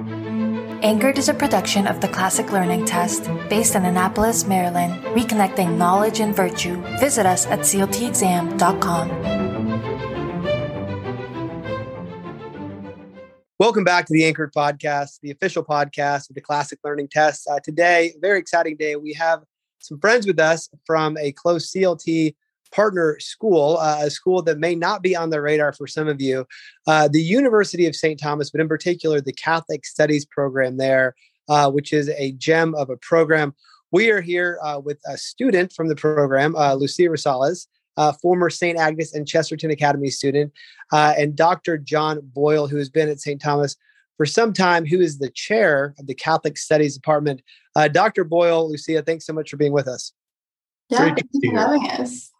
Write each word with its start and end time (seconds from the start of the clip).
Anchored 0.00 1.18
is 1.18 1.28
a 1.28 1.34
production 1.34 1.86
of 1.86 2.00
the 2.00 2.08
Classic 2.08 2.50
Learning 2.52 2.86
Test 2.86 3.24
based 3.50 3.74
in 3.74 3.84
Annapolis, 3.84 4.46
Maryland, 4.46 4.94
reconnecting 5.14 5.76
knowledge 5.76 6.20
and 6.20 6.34
virtue. 6.34 6.80
Visit 6.98 7.26
us 7.26 7.46
at 7.46 7.60
cltexam.com. 7.60 9.10
Welcome 13.58 13.84
back 13.84 14.06
to 14.06 14.12
the 14.14 14.24
Anchored 14.24 14.54
Podcast, 14.54 15.20
the 15.20 15.32
official 15.32 15.62
podcast 15.62 16.30
of 16.30 16.34
the 16.34 16.40
Classic 16.40 16.78
Learning 16.82 17.08
Test. 17.08 17.46
Uh, 17.46 17.60
today, 17.62 18.14
very 18.22 18.38
exciting 18.38 18.76
day. 18.76 18.96
We 18.96 19.12
have 19.12 19.42
some 19.80 20.00
friends 20.00 20.26
with 20.26 20.40
us 20.40 20.70
from 20.86 21.18
a 21.18 21.32
close 21.32 21.70
CLT 21.70 22.34
partner 22.72 23.18
school, 23.20 23.78
uh, 23.78 23.98
a 24.00 24.10
school 24.10 24.42
that 24.42 24.58
may 24.58 24.74
not 24.74 25.02
be 25.02 25.16
on 25.16 25.30
the 25.30 25.40
radar 25.40 25.72
for 25.72 25.86
some 25.86 26.08
of 26.08 26.20
you, 26.20 26.46
uh, 26.86 27.08
the 27.08 27.22
University 27.22 27.86
of 27.86 27.96
St. 27.96 28.18
Thomas, 28.18 28.50
but 28.50 28.60
in 28.60 28.68
particular 28.68 29.20
the 29.20 29.32
Catholic 29.32 29.84
Studies 29.84 30.24
program 30.24 30.76
there, 30.76 31.14
uh, 31.48 31.70
which 31.70 31.92
is 31.92 32.08
a 32.10 32.32
gem 32.32 32.74
of 32.74 32.90
a 32.90 32.96
program. 32.96 33.54
We 33.92 34.10
are 34.10 34.20
here 34.20 34.58
uh, 34.62 34.80
with 34.82 35.00
a 35.06 35.16
student 35.16 35.72
from 35.72 35.88
the 35.88 35.96
program, 35.96 36.54
uh, 36.56 36.74
Lucia 36.74 37.02
Rosales. 37.02 37.66
Uh, 37.96 38.12
former 38.22 38.48
St. 38.48 38.78
Agnes 38.78 39.14
and 39.14 39.28
Chesterton 39.28 39.70
Academy 39.70 40.08
student, 40.08 40.52
and 40.90 41.36
Dr. 41.36 41.76
John 41.76 42.20
Boyle, 42.22 42.66
who 42.66 42.78
has 42.78 42.88
been 42.88 43.10
at 43.10 43.20
St. 43.20 43.42
Thomas 43.42 43.76
for 44.16 44.24
some 44.24 44.54
time, 44.54 44.86
who 44.86 45.00
is 45.00 45.18
the 45.18 45.28
chair 45.28 45.94
of 45.98 46.06
the 46.06 46.14
Catholic 46.14 46.56
Studies 46.56 46.94
Department. 46.94 47.42
Dr. 47.92 48.24
Boyle, 48.24 48.70
Lucia, 48.70 49.02
thanks 49.02 49.26
so 49.26 49.34
much 49.34 49.50
for 49.50 49.58
being 49.58 49.72
with 49.72 49.86
us. 49.86 50.12
Yeah, 50.88 51.14
thanks 51.14 51.22
for 51.44 51.58
having 51.58 51.90
us. 51.90 52.30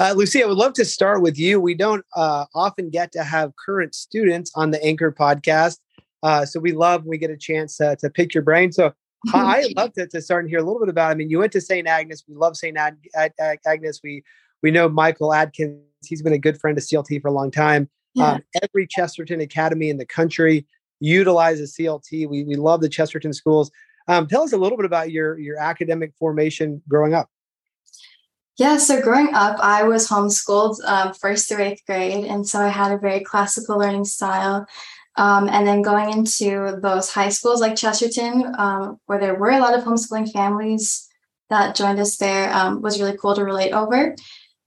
Uh, 0.00 0.14
Lucia, 0.16 0.42
I 0.42 0.46
would 0.46 0.56
love 0.56 0.72
to 0.74 0.84
start 0.84 1.22
with 1.22 1.38
you. 1.38 1.60
We 1.60 1.74
don't 1.74 2.04
uh, 2.14 2.46
often 2.54 2.90
get 2.90 3.12
to 3.12 3.24
have 3.24 3.52
current 3.56 3.94
students 3.94 4.50
on 4.54 4.70
the 4.70 4.82
Anchor 4.84 5.12
podcast. 5.12 5.78
Uh, 6.22 6.44
so 6.46 6.58
we 6.58 6.72
love 6.72 7.02
when 7.02 7.10
we 7.10 7.18
get 7.18 7.30
a 7.30 7.36
chance 7.36 7.76
to 7.76 7.96
pick 8.14 8.34
your 8.34 8.42
brain. 8.42 8.72
So 8.72 8.92
I 9.32 9.72
love 9.76 9.92
to, 9.94 10.06
to 10.06 10.20
start 10.20 10.44
and 10.44 10.50
hear 10.50 10.58
a 10.58 10.62
little 10.62 10.80
bit 10.80 10.88
about. 10.88 11.10
I 11.10 11.14
mean, 11.14 11.30
you 11.30 11.38
went 11.38 11.52
to 11.52 11.60
St. 11.60 11.86
Agnes. 11.86 12.24
We 12.28 12.34
love 12.34 12.56
St. 12.56 12.76
Ag- 12.76 13.08
Ag- 13.14 13.60
Agnes. 13.66 14.00
We 14.02 14.22
we 14.62 14.70
know 14.70 14.88
Michael 14.88 15.32
Adkins. 15.32 15.80
He's 16.04 16.22
been 16.22 16.32
a 16.32 16.38
good 16.38 16.60
friend 16.60 16.76
to 16.76 16.82
CLT 16.82 17.22
for 17.22 17.28
a 17.28 17.32
long 17.32 17.50
time. 17.50 17.88
Yeah. 18.14 18.32
Um, 18.32 18.42
every 18.62 18.86
Chesterton 18.88 19.40
Academy 19.40 19.88
in 19.90 19.96
the 19.98 20.06
country 20.06 20.66
utilizes 21.00 21.74
CLT. 21.78 22.28
We 22.28 22.44
we 22.44 22.56
love 22.56 22.80
the 22.80 22.88
Chesterton 22.88 23.32
schools. 23.32 23.70
Um, 24.08 24.26
tell 24.26 24.42
us 24.42 24.52
a 24.52 24.58
little 24.58 24.76
bit 24.76 24.86
about 24.86 25.10
your 25.10 25.38
your 25.38 25.58
academic 25.58 26.12
formation 26.18 26.82
growing 26.88 27.14
up. 27.14 27.28
Yeah, 28.56 28.76
so 28.76 29.02
growing 29.02 29.34
up, 29.34 29.58
I 29.58 29.82
was 29.82 30.08
homeschooled 30.08 30.76
um, 30.84 31.12
first 31.14 31.48
through 31.48 31.64
eighth 31.64 31.84
grade. 31.86 32.24
And 32.24 32.46
so 32.46 32.60
I 32.60 32.68
had 32.68 32.92
a 32.92 32.98
very 32.98 33.20
classical 33.20 33.78
learning 33.78 34.04
style. 34.04 34.66
Um, 35.16 35.48
and 35.48 35.66
then 35.66 35.82
going 35.82 36.12
into 36.12 36.78
those 36.80 37.10
high 37.10 37.30
schools 37.30 37.60
like 37.60 37.76
Chesterton, 37.76 38.54
um, 38.56 39.00
where 39.06 39.18
there 39.18 39.34
were 39.34 39.50
a 39.50 39.60
lot 39.60 39.76
of 39.76 39.84
homeschooling 39.84 40.30
families 40.30 41.08
that 41.50 41.74
joined 41.74 41.98
us 41.98 42.16
there, 42.16 42.52
um, 42.52 42.80
was 42.80 43.00
really 43.00 43.16
cool 43.16 43.34
to 43.34 43.44
relate 43.44 43.72
over. 43.72 44.14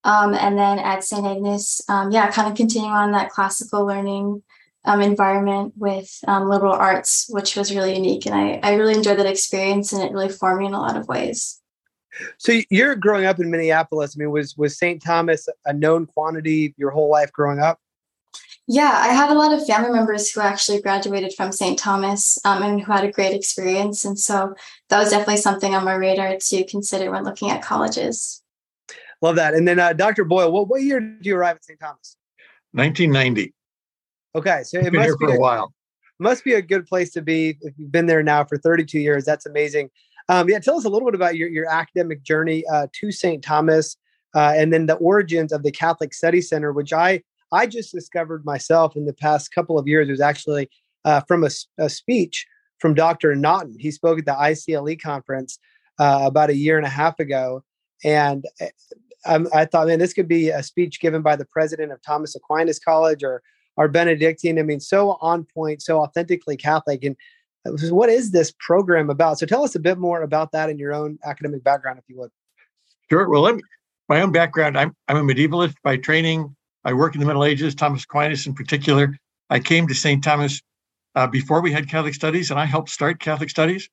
Um, 0.03 0.33
and 0.33 0.57
then 0.57 0.79
at 0.79 1.03
St. 1.03 1.25
Agnes, 1.25 1.81
um, 1.89 2.11
yeah, 2.11 2.29
kind 2.29 2.49
of 2.49 2.55
continuing 2.57 2.93
on 2.93 3.11
that 3.13 3.29
classical 3.29 3.85
learning 3.85 4.43
environment 4.85 5.73
with 5.75 6.09
liberal 6.25 6.73
arts, 6.73 7.25
which 7.29 7.57
was 7.57 7.75
really 7.75 7.95
unique. 7.95 8.25
And 8.25 8.33
I, 8.33 8.59
I 8.63 8.75
really 8.75 8.93
enjoyed 8.93 9.19
that 9.19 9.25
experience 9.25 9.91
and 9.91 10.01
it 10.01 10.13
really 10.13 10.29
formed 10.29 10.59
me 10.59 10.67
in 10.67 10.73
a 10.73 10.79
lot 10.79 10.95
of 10.95 11.09
ways. 11.09 11.61
So 12.37 12.61
you're 12.69 12.95
growing 12.95 13.25
up 13.25 13.39
in 13.39 13.51
Minneapolis. 13.51 14.15
I 14.15 14.19
mean, 14.19 14.31
was 14.31 14.55
was 14.57 14.77
St. 14.77 15.01
Thomas 15.01 15.47
a 15.65 15.73
known 15.73 16.05
quantity 16.05 16.73
your 16.77 16.91
whole 16.91 17.09
life 17.09 17.31
growing 17.31 17.59
up? 17.59 17.79
Yeah, 18.69 18.91
I 18.93 19.09
had 19.09 19.29
a 19.29 19.33
lot 19.33 19.53
of 19.53 19.65
family 19.65 19.91
members 19.91 20.29
who 20.29 20.41
actually 20.41 20.81
graduated 20.81 21.33
from 21.33 21.53
St. 21.53 21.79
Thomas 21.79 22.37
um, 22.43 22.61
and 22.63 22.81
who 22.81 22.91
had 22.91 23.05
a 23.05 23.11
great 23.11 23.33
experience, 23.33 24.03
and 24.03 24.19
so 24.19 24.55
that 24.89 24.99
was 24.99 25.09
definitely 25.09 25.37
something 25.37 25.73
on 25.73 25.85
my 25.85 25.93
radar 25.93 26.35
to 26.37 26.63
consider 26.65 27.09
when 27.09 27.23
looking 27.23 27.49
at 27.49 27.61
colleges. 27.61 28.43
Love 29.21 29.37
that. 29.37 29.53
And 29.53 29.67
then, 29.67 29.79
uh, 29.79 29.93
Dr. 29.93 30.25
Boyle, 30.25 30.51
what 30.51 30.67
what 30.67 30.81
year 30.81 30.99
did 30.99 31.25
you 31.25 31.35
arrive 31.35 31.55
at 31.55 31.63
St. 31.63 31.79
Thomas? 31.79 32.17
1990. 32.73 33.53
Okay, 34.35 34.63
so 34.63 34.77
it 34.77 34.83
been 34.83 34.93
must 34.93 35.05
here 35.05 35.17
be 35.17 35.25
for 35.27 35.31
a, 35.33 35.37
a 35.37 35.39
while. 35.39 35.73
Must 36.19 36.43
be 36.43 36.53
a 36.53 36.61
good 36.61 36.85
place 36.85 37.11
to 37.11 37.21
be 37.21 37.57
if 37.61 37.73
you've 37.77 37.91
been 37.91 38.05
there 38.07 38.21
now 38.21 38.43
for 38.43 38.57
32 38.57 38.99
years. 38.99 39.23
That's 39.23 39.45
amazing. 39.45 39.89
Um, 40.29 40.49
yeah, 40.49 40.59
tell 40.59 40.77
us 40.77 40.85
a 40.85 40.89
little 40.89 41.07
bit 41.07 41.15
about 41.15 41.37
your, 41.37 41.49
your 41.49 41.69
academic 41.69 42.23
journey 42.23 42.65
uh, 42.71 42.87
to 42.93 43.11
St. 43.11 43.43
Thomas 43.43 43.97
uh, 44.35 44.53
and 44.55 44.73
then 44.73 44.85
the 44.85 44.95
origins 44.95 45.51
of 45.51 45.63
the 45.63 45.71
Catholic 45.71 46.13
Study 46.13 46.41
Center, 46.41 46.71
which 46.71 46.93
I 46.93 47.23
I 47.51 47.65
just 47.65 47.93
discovered 47.93 48.45
myself 48.45 48.95
in 48.97 49.05
the 49.05 49.13
past 49.13 49.53
couple 49.53 49.79
of 49.79 49.87
years. 49.87 50.09
It 50.09 50.11
was 50.11 50.21
actually 50.21 50.69
uh, 51.05 51.21
from 51.21 51.45
a, 51.45 51.49
a, 51.79 51.89
speech 51.89 52.45
from 52.77 52.93
Dr. 52.93 53.33
Naughton. 53.35 53.77
He 53.79 53.89
spoke 53.89 54.19
at 54.19 54.25
the 54.25 54.33
ICLE 54.33 55.01
conference 55.01 55.57
uh, 55.97 56.23
about 56.25 56.49
a 56.49 56.55
year 56.55 56.77
and 56.77 56.85
a 56.85 56.89
half 56.89 57.19
ago, 57.21 57.63
and 58.03 58.45
eh, 58.59 58.69
I, 59.25 59.39
I 59.53 59.65
thought, 59.65 59.87
man, 59.87 59.99
this 59.99 60.13
could 60.13 60.27
be 60.27 60.49
a 60.49 60.61
speech 60.61 60.99
given 60.99 61.21
by 61.21 61.37
the 61.37 61.45
president 61.45 61.93
of 61.93 62.01
Thomas 62.01 62.35
Aquinas 62.35 62.79
College 62.79 63.23
or 63.23 63.41
our 63.77 63.87
Benedictine. 63.87 64.59
I 64.59 64.63
mean, 64.63 64.81
so 64.81 65.17
on 65.21 65.45
point, 65.45 65.81
so 65.81 65.99
authentically 65.99 66.57
Catholic. 66.57 67.03
And 67.03 67.15
what 67.89 68.09
is 68.09 68.31
this 68.31 68.53
program 68.59 69.09
about? 69.09 69.39
So 69.39 69.45
tell 69.45 69.63
us 69.63 69.75
a 69.75 69.79
bit 69.79 69.97
more 69.97 70.21
about 70.21 70.51
that 70.51 70.69
in 70.69 70.77
your 70.77 70.93
own 70.93 71.17
academic 71.23 71.63
background, 71.63 71.99
if 71.99 72.05
you 72.07 72.17
would. 72.17 72.31
Sure. 73.09 73.29
Well, 73.29 73.41
let 73.41 73.55
me, 73.55 73.61
my 74.09 74.21
own 74.21 74.31
background, 74.31 74.77
I'm, 74.77 74.93
I'm 75.07 75.17
a 75.17 75.33
medievalist 75.33 75.75
by 75.83 75.97
training. 75.97 76.55
I 76.83 76.93
work 76.93 77.15
in 77.15 77.21
the 77.21 77.27
Middle 77.27 77.43
Ages, 77.43 77.75
Thomas 77.75 78.03
Aquinas 78.03 78.47
in 78.47 78.53
particular. 78.53 79.17
I 79.49 79.59
came 79.59 79.87
to 79.87 79.93
St. 79.93 80.23
Thomas 80.23 80.61
uh, 81.15 81.27
before 81.27 81.61
we 81.61 81.71
had 81.71 81.89
Catholic 81.89 82.13
studies, 82.13 82.51
and 82.51 82.59
I 82.59 82.65
helped 82.65 82.89
start 82.89 83.19
Catholic 83.19 83.49
studies. 83.49 83.89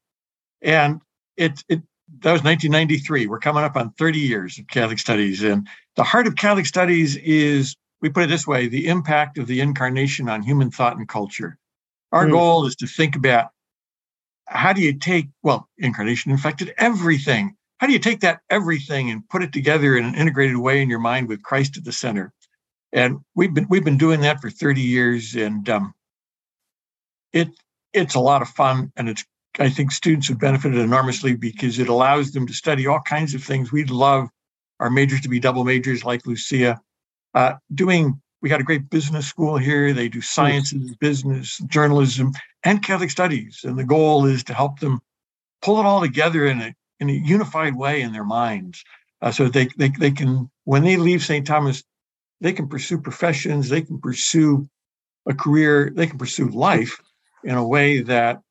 And 0.62 1.00
it, 1.36 1.62
it 1.68 1.82
that 2.20 2.32
was 2.32 2.44
1993. 2.44 3.26
We're 3.26 3.38
coming 3.38 3.64
up 3.64 3.76
on 3.76 3.92
30 3.92 4.18
years 4.18 4.58
of 4.58 4.66
Catholic 4.68 4.98
studies. 4.98 5.42
And 5.42 5.66
the 5.96 6.04
heart 6.04 6.26
of 6.26 6.36
Catholic 6.36 6.66
studies 6.66 7.16
is, 7.16 7.76
we 8.00 8.10
put 8.10 8.24
it 8.24 8.28
this 8.28 8.46
way, 8.46 8.68
the 8.68 8.88
impact 8.88 9.38
of 9.38 9.46
the 9.46 9.60
incarnation 9.60 10.28
on 10.28 10.42
human 10.42 10.70
thought 10.70 10.96
and 10.96 11.08
culture. 11.08 11.58
Our 12.12 12.26
mm. 12.26 12.32
goal 12.32 12.66
is 12.66 12.76
to 12.76 12.86
think 12.86 13.16
about 13.16 13.48
how 14.46 14.72
do 14.72 14.82
you 14.82 14.92
take, 14.98 15.26
well, 15.42 15.68
incarnation 15.78 16.30
infected 16.30 16.74
everything. 16.78 17.56
How 17.78 17.86
do 17.86 17.92
you 17.92 17.98
take 17.98 18.20
that 18.20 18.40
everything 18.50 19.10
and 19.10 19.28
put 19.28 19.42
it 19.42 19.52
together 19.52 19.96
in 19.96 20.04
an 20.04 20.14
integrated 20.14 20.56
way 20.56 20.80
in 20.80 20.88
your 20.88 21.00
mind 21.00 21.28
with 21.28 21.42
Christ 21.42 21.76
at 21.76 21.84
the 21.84 21.92
center? 21.92 22.32
And 22.92 23.18
we've 23.34 23.52
been 23.52 23.66
we've 23.68 23.84
been 23.84 23.98
doing 23.98 24.20
that 24.20 24.40
for 24.40 24.50
30 24.50 24.80
years, 24.80 25.34
and 25.34 25.68
um, 25.68 25.94
it 27.32 27.48
it's 27.92 28.14
a 28.14 28.20
lot 28.20 28.42
of 28.42 28.48
fun, 28.48 28.92
and 28.96 29.08
it's 29.08 29.24
I 29.58 29.68
think 29.68 29.90
students 29.90 30.28
have 30.28 30.38
benefited 30.38 30.78
enormously 30.78 31.34
because 31.34 31.78
it 31.78 31.88
allows 31.88 32.32
them 32.32 32.46
to 32.46 32.52
study 32.52 32.86
all 32.86 33.00
kinds 33.00 33.34
of 33.34 33.42
things. 33.42 33.72
We'd 33.72 33.90
love 33.90 34.28
our 34.80 34.90
majors 34.90 35.20
to 35.22 35.28
be 35.28 35.40
double 35.40 35.64
majors 35.64 36.04
like 36.04 36.26
Lucia. 36.26 36.80
Uh, 37.34 37.54
doing 37.74 38.20
we 38.44 38.50
got 38.50 38.60
a 38.60 38.64
great 38.64 38.90
business 38.90 39.26
school 39.26 39.56
here. 39.56 39.94
They 39.94 40.10
do 40.10 40.20
sciences, 40.20 40.94
business, 40.96 41.56
journalism, 41.66 42.32
and 42.62 42.82
Catholic 42.82 43.08
studies. 43.08 43.62
And 43.64 43.78
the 43.78 43.84
goal 43.84 44.26
is 44.26 44.44
to 44.44 44.52
help 44.52 44.80
them 44.80 45.00
pull 45.62 45.80
it 45.80 45.86
all 45.86 46.02
together 46.02 46.44
in 46.44 46.60
a, 46.60 46.74
in 47.00 47.08
a 47.08 47.14
unified 47.14 47.74
way 47.74 48.02
in 48.02 48.12
their 48.12 48.22
minds. 48.22 48.84
Uh, 49.22 49.32
so 49.32 49.48
they, 49.48 49.70
they, 49.78 49.88
they 49.98 50.10
can, 50.10 50.50
when 50.64 50.84
they 50.84 50.98
leave 50.98 51.22
St. 51.22 51.46
Thomas, 51.46 51.84
they 52.42 52.52
can 52.52 52.68
pursue 52.68 53.00
professions, 53.00 53.70
they 53.70 53.80
can 53.80 53.98
pursue 53.98 54.68
a 55.26 55.32
career, 55.32 55.90
they 55.94 56.06
can 56.06 56.18
pursue 56.18 56.50
life 56.50 57.00
in 57.44 57.54
a 57.54 57.66
way 57.66 58.02
that 58.02 58.42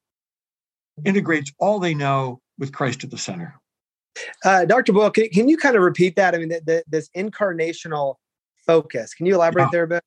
integrates 1.06 1.54
all 1.60 1.78
they 1.78 1.94
know 1.94 2.42
with 2.58 2.74
Christ 2.74 3.04
at 3.04 3.12
the 3.12 3.20
center. 3.20 3.62
Uh, 4.44 4.66
Dr. 4.66 4.92
Boyle, 4.92 5.12
can, 5.12 5.30
can, 5.30 5.48
you 5.48 5.58
kind 5.58 5.76
of 5.76 5.84
repeat 5.84 6.16
that? 6.16 6.34
I 6.34 6.40
mean, 6.40 6.50
the, 6.50 6.62
the, 6.66 6.84
this 6.88 7.10
incarnational 7.16 8.16
focus. 8.66 9.14
Can 9.14 9.26
you 9.26 9.36
elaborate 9.36 9.64
yeah. 9.64 9.70
there 9.72 9.84
a 9.84 9.88
bit? 9.88 10.04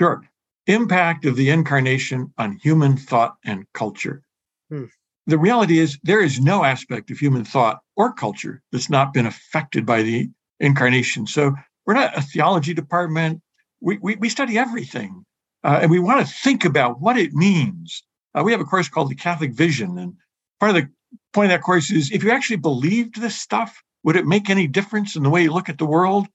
Sure. 0.00 0.22
Impact 0.66 1.24
of 1.24 1.36
the 1.36 1.50
incarnation 1.50 2.32
on 2.38 2.58
human 2.62 2.96
thought 2.96 3.36
and 3.44 3.66
culture. 3.74 4.22
Hmm. 4.70 4.84
The 5.26 5.38
reality 5.38 5.78
is, 5.78 5.98
there 6.02 6.20
is 6.20 6.40
no 6.40 6.64
aspect 6.64 7.10
of 7.10 7.18
human 7.18 7.44
thought 7.44 7.80
or 7.96 8.12
culture 8.12 8.62
that's 8.72 8.90
not 8.90 9.12
been 9.12 9.26
affected 9.26 9.86
by 9.86 10.02
the 10.02 10.28
incarnation. 10.58 11.26
So 11.26 11.54
we're 11.86 11.94
not 11.94 12.16
a 12.16 12.22
theology 12.22 12.74
department. 12.74 13.40
We, 13.80 13.98
we, 13.98 14.16
we 14.16 14.28
study 14.28 14.58
everything. 14.58 15.24
Uh, 15.64 15.78
and 15.82 15.90
we 15.90 16.00
want 16.00 16.26
to 16.26 16.32
think 16.32 16.64
about 16.64 17.00
what 17.00 17.16
it 17.16 17.32
means. 17.34 18.02
Uh, 18.34 18.42
we 18.44 18.50
have 18.50 18.60
a 18.60 18.64
course 18.64 18.88
called 18.88 19.10
the 19.10 19.14
Catholic 19.14 19.52
Vision. 19.52 19.96
And 19.98 20.14
part 20.58 20.70
of 20.70 20.82
the 20.82 20.88
point 21.32 21.52
of 21.52 21.58
that 21.58 21.64
course 21.64 21.90
is 21.90 22.10
if 22.10 22.24
you 22.24 22.30
actually 22.32 22.56
believed 22.56 23.20
this 23.20 23.40
stuff, 23.40 23.80
would 24.02 24.16
it 24.16 24.26
make 24.26 24.50
any 24.50 24.66
difference 24.66 25.14
in 25.14 25.22
the 25.22 25.30
way 25.30 25.44
you 25.44 25.52
look 25.52 25.68
at 25.68 25.78
the 25.78 25.86
world? 25.86 26.26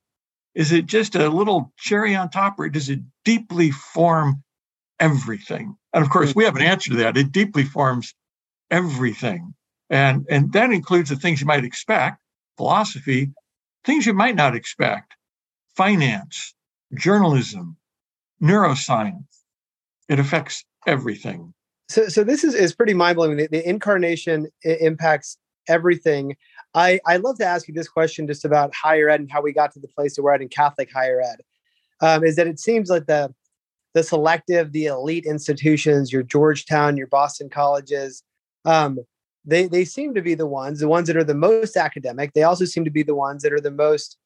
Is 0.57 0.71
it 0.71 0.88
just 0.88 1.13
a 1.13 1.30
little 1.30 1.71
cherry 1.77 2.15
on 2.15 2.31
top, 2.31 2.59
or 2.59 2.68
does 2.68 2.89
it 2.89 3.00
deeply 3.24 3.69
form 3.69 4.44
everything? 5.00 5.77
And 5.94 6.04
of 6.04 6.09
course, 6.09 6.33
we 6.33 6.45
have 6.45 6.56
an 6.56 6.63
mm-hmm. 6.63 6.71
answer 6.71 6.89
to 6.89 6.98
that. 6.98 7.15
It 7.15 7.31
deeply 7.31 7.63
forms 7.63 8.15
everything. 8.71 9.54
And, 9.92 10.25
and 10.31 10.51
that 10.54 10.71
includes 10.71 11.12
the 11.12 11.15
things 11.15 11.42
you 11.42 11.45
might 11.45 11.63
expect, 11.63 12.18
philosophy, 12.57 13.31
things 13.86 14.07
you 14.07 14.15
might 14.15 14.36
not 14.36 14.56
expect, 14.56 15.13
finance, 15.75 16.56
journalism, 16.95 17.77
neuroscience. 18.42 19.25
It 20.10 20.18
affects 20.18 20.65
everything. 20.88 21.53
So, 21.88 22.07
so 22.07 22.24
this 22.24 22.44
is, 22.44 22.56
is 22.56 22.74
pretty 22.74 22.95
mind 22.95 23.18
blowing. 23.18 23.38
The, 23.38 23.48
the, 23.48 23.69
incarnation 23.69 24.48
impacts 24.63 25.38
everything. 25.68 26.36
I, 26.77 27.00
I'd 27.07 27.21
love 27.21 27.39
to 27.39 27.45
ask 27.45 27.68
you 27.68 27.74
this 27.74 27.88
question 27.88 28.27
just 28.27 28.45
about 28.45 28.74
higher 28.75 29.09
ed 29.09 29.19
and 29.19 29.31
how 29.31 29.41
we 29.41 29.51
got 29.51 29.71
to 29.74 29.79
the 29.79 29.88
place 29.88 30.15
that 30.15 30.21
we're 30.21 30.33
at 30.33 30.44
in 30.44 30.47
Catholic 30.47 30.91
higher 30.94 31.19
ed. 31.21 31.41
Um, 32.01 32.24
is 32.24 32.35
that 32.35 32.45
it 32.45 32.59
seems 32.59 32.89
like 32.89 33.07
the 33.07 33.33
the 33.95 34.03
selective, 34.03 34.74
the 34.74 34.85
elite 34.85 35.25
institutions, 35.25 36.13
your 36.13 36.21
Georgetown, 36.21 36.97
your 36.97 37.07
Boston 37.07 37.50
colleges, 37.50 38.21
um, 38.65 39.00
they 39.44 39.68
they 39.68 39.85
seem 39.85 40.13
to 40.13 40.21
be 40.21 40.35
the 40.35 40.45
ones, 40.45 40.79
the 40.79 40.88
ones 40.88 41.07
that 41.07 41.18
are 41.18 41.24
the 41.24 41.33
most 41.33 41.77
academic. 41.77 42.33
They 42.33 42.44
also 42.44 42.65
seem 42.65 42.85
to 42.85 42.91
be 42.91 43.01
the 43.01 43.15
ones 43.15 43.41
that 43.41 43.53
are 43.53 43.62
the 43.62 43.71
most 43.71 44.18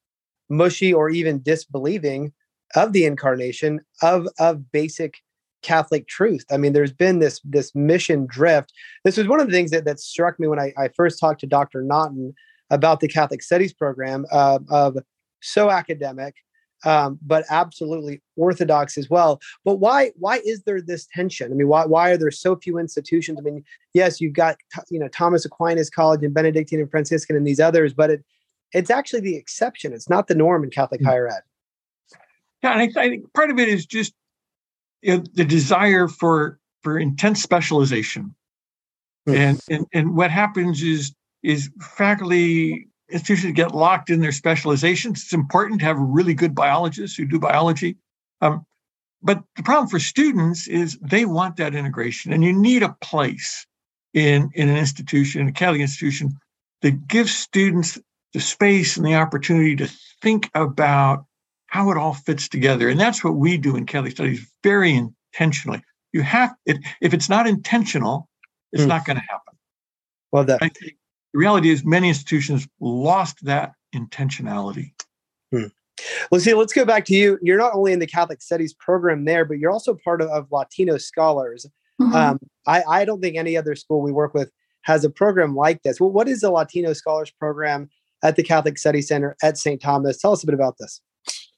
mushy 0.50 0.92
or 0.92 1.08
even 1.08 1.42
disbelieving 1.42 2.34
of 2.74 2.92
the 2.92 3.06
incarnation 3.06 3.80
of 4.02 4.28
of 4.38 4.70
basic 4.72 5.14
Catholic 5.62 6.06
truth. 6.08 6.44
I 6.50 6.56
mean, 6.56 6.72
there's 6.72 6.92
been 6.92 7.18
this 7.18 7.40
this 7.44 7.74
mission 7.74 8.26
drift. 8.26 8.72
This 9.04 9.16
was 9.16 9.28
one 9.28 9.40
of 9.40 9.46
the 9.46 9.52
things 9.52 9.70
that 9.70 9.84
that 9.84 10.00
struck 10.00 10.38
me 10.38 10.48
when 10.48 10.58
I, 10.58 10.72
I 10.78 10.88
first 10.88 11.18
talked 11.18 11.40
to 11.40 11.46
Dr. 11.46 11.82
Naughton 11.82 12.34
about 12.70 13.00
the 13.00 13.08
Catholic 13.08 13.42
Studies 13.42 13.72
program 13.72 14.26
uh, 14.32 14.58
of 14.70 14.96
so 15.40 15.70
academic, 15.70 16.34
um, 16.84 17.18
but 17.22 17.44
absolutely 17.50 18.22
orthodox 18.36 18.96
as 18.96 19.08
well. 19.08 19.40
But 19.64 19.76
why 19.76 20.12
why 20.16 20.40
is 20.44 20.62
there 20.62 20.80
this 20.80 21.06
tension? 21.12 21.52
I 21.52 21.54
mean, 21.54 21.68
why 21.68 21.86
why 21.86 22.10
are 22.10 22.16
there 22.16 22.30
so 22.30 22.56
few 22.56 22.78
institutions? 22.78 23.38
I 23.38 23.42
mean, 23.42 23.64
yes, 23.94 24.20
you've 24.20 24.34
got 24.34 24.56
you 24.90 24.98
know 24.98 25.08
Thomas 25.08 25.44
Aquinas 25.44 25.90
College 25.90 26.22
and 26.22 26.34
Benedictine 26.34 26.80
and 26.80 26.90
Franciscan 26.90 27.36
and 27.36 27.46
these 27.46 27.60
others, 27.60 27.94
but 27.94 28.10
it 28.10 28.24
it's 28.72 28.90
actually 28.90 29.20
the 29.20 29.36
exception. 29.36 29.92
It's 29.92 30.08
not 30.08 30.28
the 30.28 30.34
norm 30.34 30.64
in 30.64 30.70
Catholic 30.70 31.00
mm-hmm. 31.00 31.10
higher 31.10 31.28
ed. 31.28 31.42
Yeah, 32.62 32.78
and 32.78 32.80
I, 32.80 33.00
I, 33.00 33.08
think 33.08 33.32
part 33.34 33.50
of 33.50 33.58
it 33.58 33.68
is 33.68 33.84
just 33.84 34.14
you 35.02 35.16
know, 35.16 35.24
the 35.34 35.44
desire 35.44 36.08
for 36.08 36.58
for 36.82 36.98
intense 36.98 37.42
specialization, 37.42 38.34
mm-hmm. 39.28 39.38
and, 39.38 39.60
and 39.68 39.86
and 39.92 40.16
what 40.16 40.30
happens 40.30 40.82
is 40.82 41.14
is 41.42 41.70
faculty 41.80 42.88
institutions 43.10 43.52
get 43.52 43.74
locked 43.74 44.10
in 44.10 44.20
their 44.20 44.32
specializations. 44.32 45.22
It's 45.22 45.32
important 45.32 45.80
to 45.80 45.86
have 45.86 45.98
really 45.98 46.34
good 46.34 46.54
biologists 46.54 47.16
who 47.16 47.26
do 47.26 47.38
biology. 47.38 47.96
Um, 48.40 48.64
but 49.22 49.42
the 49.56 49.62
problem 49.62 49.88
for 49.88 50.00
students 50.00 50.66
is 50.66 50.98
they 51.00 51.24
want 51.24 51.56
that 51.56 51.74
integration, 51.74 52.32
and 52.32 52.42
you 52.42 52.52
need 52.52 52.82
a 52.82 52.96
place 53.00 53.66
in, 54.14 54.50
in 54.54 54.68
an 54.68 54.76
institution, 54.76 55.48
a 55.48 55.52
Catholic 55.52 55.80
institution, 55.80 56.32
that 56.82 57.06
gives 57.06 57.32
students 57.32 57.98
the 58.32 58.40
space 58.40 58.96
and 58.96 59.06
the 59.06 59.14
opportunity 59.14 59.76
to 59.76 59.88
think 60.20 60.50
about 60.54 61.26
how 61.72 61.90
it 61.90 61.96
all 61.96 62.12
fits 62.12 62.50
together. 62.50 62.90
And 62.90 63.00
that's 63.00 63.24
what 63.24 63.36
we 63.36 63.56
do 63.56 63.76
in 63.76 63.86
Catholic 63.86 64.12
studies 64.12 64.46
very 64.62 64.92
intentionally. 64.92 65.82
You 66.12 66.20
have 66.20 66.54
it, 66.66 66.76
if 67.00 67.14
it's 67.14 67.30
not 67.30 67.46
intentional, 67.46 68.28
it's 68.72 68.82
mm. 68.82 68.88
not 68.88 69.06
going 69.06 69.16
to 69.16 69.22
happen. 69.22 69.54
Well, 70.32 70.44
that 70.44 70.62
i 70.62 70.70
the 70.82 70.92
reality 71.32 71.70
is 71.70 71.82
many 71.82 72.08
institutions 72.08 72.68
lost 72.78 73.42
that 73.46 73.72
intentionality. 73.94 74.92
Hmm. 75.50 75.68
Well, 76.30 76.42
see, 76.42 76.52
let's 76.52 76.74
go 76.74 76.84
back 76.84 77.06
to 77.06 77.14
you. 77.14 77.38
You're 77.40 77.56
not 77.56 77.72
only 77.72 77.94
in 77.94 78.00
the 78.00 78.06
Catholic 78.06 78.42
Studies 78.42 78.74
program 78.74 79.24
there, 79.24 79.46
but 79.46 79.56
you're 79.56 79.70
also 79.70 79.94
part 79.94 80.20
of, 80.20 80.28
of 80.28 80.52
Latino 80.52 80.98
Scholars. 80.98 81.64
Mm-hmm. 81.98 82.14
Um, 82.14 82.38
I, 82.66 82.82
I, 82.86 83.04
don't 83.06 83.22
think 83.22 83.36
any 83.36 83.56
other 83.56 83.74
school 83.76 84.02
we 84.02 84.12
work 84.12 84.34
with 84.34 84.50
has 84.82 85.04
a 85.04 85.10
program 85.10 85.56
like 85.56 85.82
this. 85.84 86.00
Well, 86.00 86.10
what 86.10 86.28
is 86.28 86.42
the 86.42 86.50
Latino 86.50 86.92
Scholars 86.92 87.30
program 87.30 87.88
at 88.22 88.36
the 88.36 88.42
Catholic 88.42 88.76
Study 88.76 89.00
Center 89.00 89.36
at 89.42 89.56
St. 89.56 89.80
Thomas? 89.80 90.18
Tell 90.18 90.32
us 90.32 90.42
a 90.42 90.46
bit 90.46 90.54
about 90.54 90.76
this. 90.78 91.00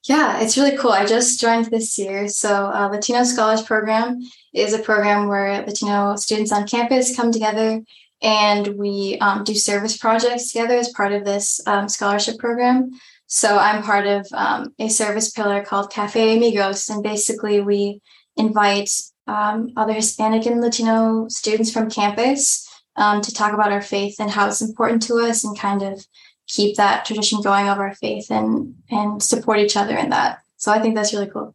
Yeah, 0.05 0.41
it's 0.41 0.59
really 0.59 0.77
cool. 0.77 0.93
I 0.93 1.07
just 1.07 1.41
joined 1.41 1.67
this 1.67 1.99
year. 1.99 2.29
So, 2.29 2.67
uh, 2.67 2.89
Latino 2.93 3.25
Scholars 3.25 3.63
Program 3.63 4.21
is 4.53 4.75
a 4.75 4.79
program 4.79 5.29
where 5.29 5.65
Latino 5.65 6.17
students 6.17 6.53
on 6.53 6.67
campus 6.67 7.17
come 7.17 7.33
together 7.33 7.83
and 8.23 8.67
we 8.77 9.19
um, 9.21 9.45
do 9.45 9.55
service 9.55 9.97
projects 9.97 10.53
together 10.53 10.77
as 10.77 10.91
part 10.91 11.13
of 11.13 11.25
this 11.25 11.61
um, 11.67 11.89
scholarship 11.89 12.39
program. 12.39 12.91
So 13.27 13.57
I'm 13.59 13.83
part 13.83 14.07
of 14.07 14.27
um, 14.33 14.75
a 14.79 14.89
service 14.89 15.31
pillar 15.31 15.63
called 15.65 15.91
Cafe 15.91 16.37
Amigos, 16.37 16.89
and 16.89 17.03
basically 17.03 17.61
we 17.61 18.01
invite 18.37 18.91
um, 19.27 19.73
other 19.77 19.95
Hispanic 19.95 20.47
and 20.47 20.61
Latino 20.61 21.27
students 21.29 21.73
from 21.73 21.91
campus 21.91 22.69
um, 22.97 23.23
to 23.23 23.33
talk 23.33 23.55
about 23.55 23.73
our 23.73 23.83
faith 23.83 24.17
and 24.21 24.31
how 24.31 24.47
it's 24.47 24.61
important 24.61 25.03
to 25.05 25.15
us, 25.17 25.45
and 25.45 25.59
kind 25.59 25.83
of 25.83 26.07
keep 26.47 26.77
that 26.77 27.05
tradition 27.05 27.41
going 27.41 27.69
of 27.69 27.79
our 27.79 27.95
faith 27.95 28.31
and 28.31 28.75
and 28.91 29.23
support 29.23 29.59
each 29.59 29.77
other 29.77 29.97
in 29.97 30.11
that. 30.11 30.41
So 30.57 30.73
I 30.73 30.81
think 30.81 30.95
that's 30.95 31.13
really 31.13 31.31
cool. 31.31 31.55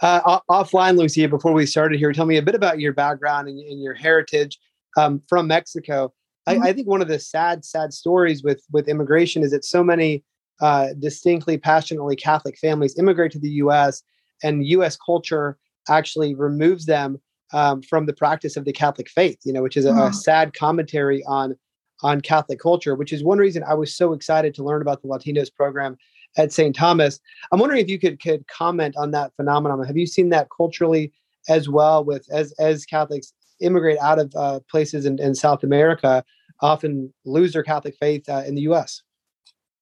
Uh, 0.00 0.40
offline, 0.50 0.96
Lucia, 0.96 1.28
before 1.28 1.52
we 1.52 1.66
started 1.66 1.98
here, 1.98 2.12
tell 2.12 2.26
me 2.26 2.36
a 2.36 2.42
bit 2.42 2.54
about 2.54 2.80
your 2.80 2.92
background 2.92 3.48
and, 3.48 3.58
and 3.60 3.80
your 3.80 3.94
heritage 3.94 4.58
um, 4.96 5.22
from 5.28 5.46
Mexico. 5.46 6.12
Mm-hmm. 6.48 6.62
I, 6.62 6.68
I, 6.68 6.72
think 6.72 6.88
one 6.88 7.02
of 7.02 7.08
the 7.08 7.18
sad, 7.18 7.64
sad 7.64 7.92
stories 7.92 8.42
with 8.42 8.62
with 8.72 8.88
immigration 8.88 9.42
is 9.42 9.52
that 9.52 9.64
so 9.64 9.84
many 9.84 10.24
uh, 10.60 10.88
distinctly, 10.98 11.58
passionately 11.58 12.16
Catholic 12.16 12.58
families 12.58 12.98
immigrate 12.98 13.32
to 13.32 13.38
the 13.38 13.50
U.S. 13.50 14.02
and 14.42 14.66
U.S. 14.66 14.96
culture 14.96 15.58
actually 15.88 16.34
removes 16.34 16.86
them 16.86 17.20
um, 17.52 17.82
from 17.82 18.06
the 18.06 18.12
practice 18.12 18.56
of 18.56 18.64
the 18.64 18.72
Catholic 18.72 19.08
faith. 19.08 19.38
You 19.44 19.52
know, 19.52 19.62
which 19.62 19.76
is 19.76 19.84
a, 19.84 19.90
mm-hmm. 19.90 20.10
a 20.10 20.12
sad 20.12 20.54
commentary 20.54 21.22
on 21.24 21.56
on 22.02 22.20
Catholic 22.20 22.60
culture. 22.60 22.94
Which 22.94 23.12
is 23.12 23.24
one 23.24 23.38
reason 23.38 23.62
I 23.64 23.74
was 23.74 23.94
so 23.94 24.12
excited 24.12 24.54
to 24.54 24.64
learn 24.64 24.82
about 24.82 25.02
the 25.02 25.08
Latinos 25.08 25.52
program 25.54 25.96
at 26.36 26.52
St. 26.52 26.74
Thomas. 26.74 27.20
I'm 27.50 27.60
wondering 27.60 27.80
if 27.80 27.88
you 27.88 27.98
could 27.98 28.22
could 28.22 28.46
comment 28.48 28.96
on 28.96 29.10
that 29.12 29.34
phenomenon. 29.36 29.84
Have 29.84 29.96
you 29.96 30.06
seen 30.06 30.30
that 30.30 30.48
culturally 30.56 31.12
as 31.48 31.68
well 31.68 32.04
with 32.04 32.26
as 32.30 32.52
as 32.52 32.84
Catholics 32.84 33.32
immigrate 33.60 33.98
out 33.98 34.18
of 34.18 34.34
uh, 34.36 34.60
places 34.70 35.06
in, 35.06 35.18
in, 35.18 35.34
South 35.34 35.62
America 35.62 36.22
often 36.60 37.12
lose 37.24 37.54
their 37.54 37.62
Catholic 37.62 37.94
faith 37.98 38.28
uh, 38.28 38.42
in 38.46 38.54
the 38.54 38.62
U.S. 38.62 39.02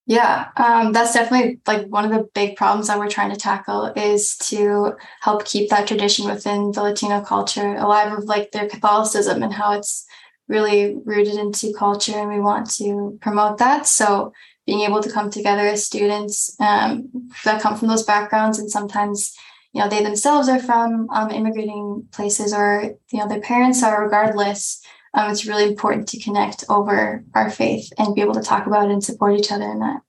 Yeah, 0.06 0.48
um, 0.56 0.92
that's 0.92 1.14
definitely 1.14 1.60
like 1.66 1.86
one 1.86 2.04
of 2.04 2.10
the 2.10 2.28
big 2.34 2.56
problems 2.56 2.88
that 2.88 2.98
we're 2.98 3.08
trying 3.08 3.30
to 3.30 3.36
tackle 3.36 3.86
is 3.96 4.36
to 4.38 4.96
help 5.22 5.46
keep 5.46 5.70
that 5.70 5.88
tradition 5.88 6.26
within 6.26 6.72
the 6.72 6.82
Latino 6.82 7.22
culture 7.22 7.74
alive 7.76 8.12
of 8.12 8.24
like 8.24 8.52
their 8.52 8.68
Catholicism 8.68 9.42
and 9.42 9.52
how 9.52 9.72
it's 9.72 10.06
really 10.48 10.96
rooted 11.04 11.34
into 11.34 11.72
culture, 11.76 12.16
and 12.16 12.28
we 12.28 12.40
want 12.40 12.70
to 12.76 13.18
promote 13.20 13.58
that. 13.58 13.86
So 13.86 14.32
being 14.66 14.80
able 14.80 15.02
to 15.02 15.10
come 15.10 15.30
together 15.30 15.62
as 15.62 15.86
students 15.86 16.56
um, 16.60 17.08
that 17.44 17.60
come 17.60 17.76
from 17.76 17.88
those 17.88 18.02
backgrounds 18.02 18.58
and 18.58 18.70
sometimes 18.70 19.36
you 19.72 19.80
know 19.80 19.88
they 19.88 20.02
themselves 20.02 20.48
are 20.48 20.60
from 20.60 21.08
um, 21.10 21.30
immigrating 21.30 22.06
places 22.12 22.52
or 22.52 22.94
you 23.12 23.18
know 23.18 23.28
their 23.28 23.40
parents 23.40 23.82
are 23.82 24.04
regardless 24.04 24.80
um, 25.14 25.30
it's 25.30 25.46
really 25.46 25.64
important 25.64 26.08
to 26.08 26.20
connect 26.20 26.64
over 26.68 27.24
our 27.34 27.50
faith 27.50 27.92
and 27.98 28.14
be 28.14 28.20
able 28.20 28.34
to 28.34 28.42
talk 28.42 28.66
about 28.66 28.88
it 28.88 28.92
and 28.92 29.04
support 29.04 29.38
each 29.38 29.52
other 29.52 29.70
in 29.70 29.78
that. 29.78 30.00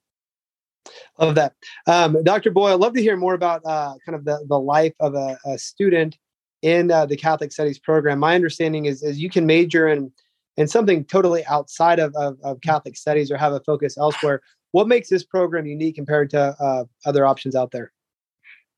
Love 1.18 1.34
that. 1.34 1.52
Um, 1.86 2.22
dr 2.24 2.50
boyle 2.50 2.74
i'd 2.74 2.80
love 2.80 2.94
to 2.94 3.02
hear 3.02 3.16
more 3.16 3.34
about 3.34 3.62
uh, 3.64 3.94
kind 4.04 4.16
of 4.16 4.24
the, 4.24 4.44
the 4.48 4.58
life 4.58 4.94
of 5.00 5.14
a, 5.14 5.38
a 5.44 5.58
student 5.58 6.16
in 6.62 6.90
uh, 6.90 7.06
the 7.06 7.16
catholic 7.16 7.52
studies 7.52 7.78
program. 7.78 8.18
My 8.18 8.34
understanding 8.34 8.86
is, 8.86 9.02
is 9.02 9.18
you 9.18 9.28
can 9.28 9.46
major 9.46 9.88
in 9.88 10.10
in 10.56 10.66
something 10.66 11.04
totally 11.04 11.44
outside 11.46 11.98
of, 11.98 12.14
of, 12.16 12.38
of 12.42 12.60
catholic 12.60 12.96
studies 12.96 13.30
or 13.30 13.36
have 13.36 13.52
a 13.52 13.60
focus 13.60 13.96
elsewhere 13.98 14.40
what 14.72 14.88
makes 14.88 15.08
this 15.08 15.24
program 15.24 15.66
unique 15.66 15.94
compared 15.94 16.30
to 16.30 16.54
uh, 16.60 16.84
other 17.04 17.26
options 17.26 17.54
out 17.54 17.70
there 17.70 17.92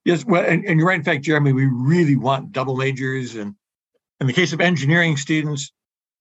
Yes, 0.05 0.25
well, 0.25 0.43
and, 0.43 0.65
and, 0.65 0.79
you're 0.79 0.89
right. 0.89 0.99
In 0.99 1.05
fact, 1.05 1.25
Jeremy, 1.25 1.53
we 1.53 1.67
really 1.67 2.17
want 2.17 2.53
double 2.53 2.77
majors, 2.77 3.35
and 3.35 3.55
in 4.21 4.27
the 4.27 4.33
case 4.33 4.53
of 4.53 4.61
engineering 4.61 5.17
students, 5.17 5.73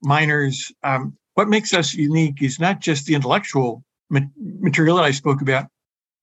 minors, 0.02 0.72
um, 0.84 1.16
what 1.36 1.48
makes 1.48 1.74
us 1.74 1.94
unique 1.94 2.42
is 2.42 2.60
not 2.60 2.80
just 2.80 3.06
the 3.06 3.14
intellectual 3.14 3.84
material 4.10 4.98
that 4.98 5.06
I 5.06 5.12
spoke 5.12 5.42
about. 5.42 5.68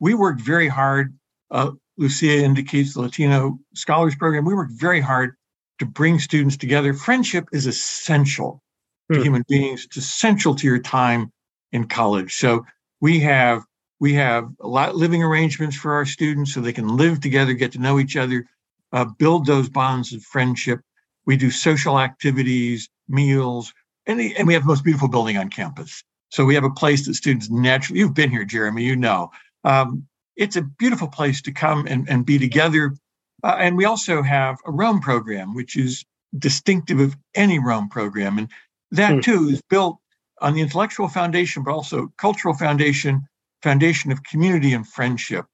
We 0.01 0.15
worked 0.15 0.41
very 0.41 0.69
hard. 0.69 1.17
Uh, 1.51 1.71
Lucia 1.97 2.43
indicates 2.43 2.95
the 2.95 3.03
Latino 3.03 3.59
Scholars 3.75 4.17
Program. 4.17 4.45
We 4.45 4.55
worked 4.55 4.73
very 4.73 5.01
hard 5.01 5.37
to 5.79 5.87
bring 5.87 6.19
students 6.19 6.57
together. 6.57 6.95
Friendship 6.95 7.47
is 7.53 7.67
essential 7.67 8.63
to 9.11 9.19
hmm. 9.19 9.25
human 9.25 9.45
beings. 9.49 9.85
It's 9.85 9.97
essential 9.97 10.55
to 10.57 10.67
your 10.67 10.81
time 10.81 11.33
in 11.73 11.87
college. 11.87 12.37
So 12.37 12.65
we 13.01 13.21
have 13.21 13.63
we 14.01 14.15
have 14.15 14.49
a 14.61 14.67
lot 14.67 14.97
living 14.97 15.23
arrangements 15.23 15.77
for 15.77 15.95
our 15.95 16.05
students 16.05 16.53
so 16.53 16.61
they 16.61 16.73
can 16.73 16.97
live 16.97 17.21
together, 17.21 17.53
get 17.55 17.73
to 17.73 17.79
know 17.79 17.99
each 17.99 18.17
other, 18.17 18.45
uh, 18.93 19.05
build 19.05 19.47
those 19.47 19.69
bonds 19.69 20.13
of 20.13 20.23
friendship. 20.23 20.81
We 21.27 21.37
do 21.37 21.51
social 21.51 21.99
activities, 21.99 22.89
meals, 23.09 23.73
and, 24.07 24.21
the, 24.21 24.37
and 24.37 24.47
we 24.47 24.55
have 24.55 24.65
the 24.65 24.69
most 24.69 24.85
beautiful 24.85 25.09
building 25.09 25.37
on 25.37 25.49
campus. 25.49 26.03
So 26.31 26.45
we 26.45 26.55
have 26.55 26.65
a 26.65 26.71
place 26.71 27.07
that 27.07 27.15
students 27.15 27.49
naturally, 27.51 28.01
you've 28.01 28.15
been 28.15 28.31
here, 28.31 28.45
Jeremy, 28.45 28.85
you 28.85 28.97
know. 28.97 29.31
Um, 29.63 30.07
it's 30.37 30.57
a 30.57 30.63
beautiful 30.63 31.09
place 31.09 31.41
to 31.43 31.53
come 31.53 31.87
and, 31.87 32.09
and 32.09 32.27
be 32.27 32.39
together. 32.39 32.95
Uh, 33.43 33.57
and 33.59 33.77
we 33.77 33.85
also 33.85 34.23
have 34.23 34.57
a 34.67 34.73
Rome 34.73 35.01
program, 35.01 35.55
which 35.55 35.77
is 35.77 36.05
distinctive 36.37 36.99
of 36.99 37.17
any 37.35 37.59
Rome 37.59 37.89
program. 37.89 38.39
And 38.39 38.49
that 38.97 39.15
hmm. 39.15 39.21
too 39.21 39.49
is 39.49 39.63
built 39.69 39.99
on 40.41 40.55
the 40.55 40.61
intellectual 40.61 41.09
foundation, 41.09 41.63
but 41.63 41.73
also 41.73 42.13
cultural 42.19 42.55
foundation 42.55 43.23
foundation 43.63 44.13
of 44.13 44.23
community 44.25 44.75
and 44.75 44.87
friendship. 44.87 45.47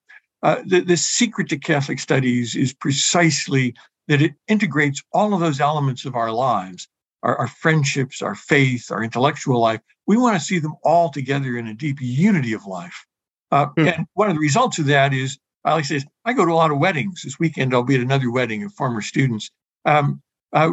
Uh, 0.42 0.62
the, 0.66 0.80
the 0.80 0.96
secret 0.96 1.48
to 1.48 1.56
Catholic 1.56 2.00
studies 2.00 2.56
is 2.56 2.74
precisely 2.74 3.74
that 4.08 4.20
it 4.20 4.34
integrates 4.48 5.00
all 5.12 5.32
of 5.32 5.38
those 5.38 5.60
elements 5.60 6.04
of 6.04 6.16
our 6.16 6.32
lives, 6.32 6.88
our, 7.22 7.36
our 7.36 7.46
friendships, 7.46 8.20
our 8.20 8.34
faith, 8.34 8.90
our 8.90 9.04
intellectual 9.04 9.60
life. 9.60 9.80
We 10.08 10.16
want 10.16 10.36
to 10.36 10.44
see 10.44 10.58
them 10.58 10.74
all 10.82 11.10
together 11.10 11.56
in 11.56 11.68
a 11.68 11.74
deep 11.74 11.98
unity 12.00 12.52
of 12.52 12.66
life. 12.66 13.06
Uh, 13.52 13.66
hmm. 13.66 13.86
And 13.86 14.06
one 14.14 14.28
of 14.28 14.34
the 14.34 14.40
results 14.40 14.78
of 14.78 14.86
that 14.86 15.14
is, 15.14 15.38
Ali 15.64 15.84
says, 15.84 16.04
I 16.24 16.32
go 16.32 16.44
to 16.44 16.52
a 16.52 16.54
lot 16.54 16.72
of 16.72 16.78
weddings. 16.78 17.22
This 17.22 17.38
weekend, 17.38 17.72
I'll 17.72 17.84
be 17.84 17.94
at 17.94 18.00
another 18.00 18.30
wedding 18.30 18.64
of 18.64 18.72
former 18.74 19.02
students. 19.02 19.50
Um, 19.84 20.22
uh, 20.52 20.72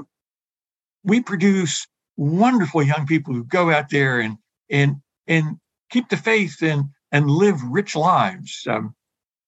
we 1.03 1.21
produce 1.21 1.87
wonderful 2.17 2.83
young 2.83 3.05
people 3.05 3.33
who 3.33 3.43
go 3.43 3.71
out 3.71 3.89
there 3.89 4.19
and 4.19 4.37
and 4.69 4.97
and 5.27 5.57
keep 5.89 6.09
the 6.09 6.17
faith 6.17 6.61
and 6.61 6.85
and 7.11 7.29
live 7.29 7.61
rich 7.63 7.95
lives. 7.95 8.65
Um, 8.67 8.95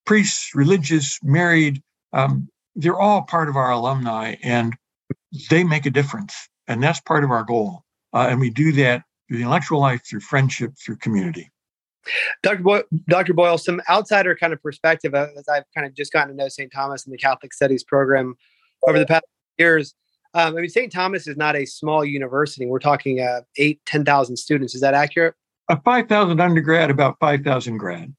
priests, 0.05 0.55
religious, 0.55 1.19
married, 1.21 1.83
um, 2.13 2.47
they're 2.75 2.99
all 2.99 3.23
part 3.23 3.49
of 3.49 3.55
our 3.55 3.71
alumni, 3.71 4.35
and 4.41 4.75
they 5.49 5.63
make 5.63 5.85
a 5.85 5.91
difference, 5.91 6.47
and 6.67 6.81
that's 6.81 7.01
part 7.01 7.23
of 7.23 7.31
our 7.31 7.43
goal. 7.43 7.83
Uh, 8.13 8.27
and 8.29 8.39
we 8.39 8.49
do 8.49 8.71
that 8.71 9.03
through 9.27 9.38
the 9.38 9.43
intellectual 9.43 9.79
life, 9.79 10.01
through 10.07 10.21
friendship, 10.21 10.73
through 10.83 10.95
community. 10.95 11.51
Dr. 12.41 12.63
Boyle, 12.63 12.83
Dr. 13.07 13.33
Boyle, 13.33 13.57
some 13.57 13.81
outsider 13.89 14.35
kind 14.35 14.53
of 14.53 14.61
perspective 14.63 15.13
uh, 15.13 15.27
as 15.38 15.47
I've 15.47 15.65
kind 15.75 15.85
of 15.85 15.93
just 15.93 16.11
gotten 16.11 16.35
to 16.35 16.35
know 16.35 16.49
St. 16.49 16.71
Thomas 16.71 17.05
and 17.05 17.13
the 17.13 17.17
Catholic 17.17 17.53
Studies 17.53 17.83
program 17.83 18.35
over 18.88 18.97
the 18.97 19.05
past 19.05 19.25
years. 19.57 19.93
Um, 20.33 20.55
I 20.55 20.62
mean, 20.62 20.69
St. 20.69 20.91
Thomas 20.91 21.27
is 21.27 21.38
not 21.38 21.55
a 21.55 21.65
small 21.65 22.05
university. 22.05 22.65
We're 22.65 22.79
talking 22.79 23.19
uh, 23.19 23.41
eight, 23.57 23.81
10,000 23.86 24.38
students. 24.38 24.75
Is 24.75 24.81
that 24.81 24.93
accurate? 24.93 25.36
A 25.69 25.79
5,000 25.81 26.39
undergrad, 26.39 26.89
about 26.91 27.17
5,000 27.19 27.77
grad. 27.77 28.13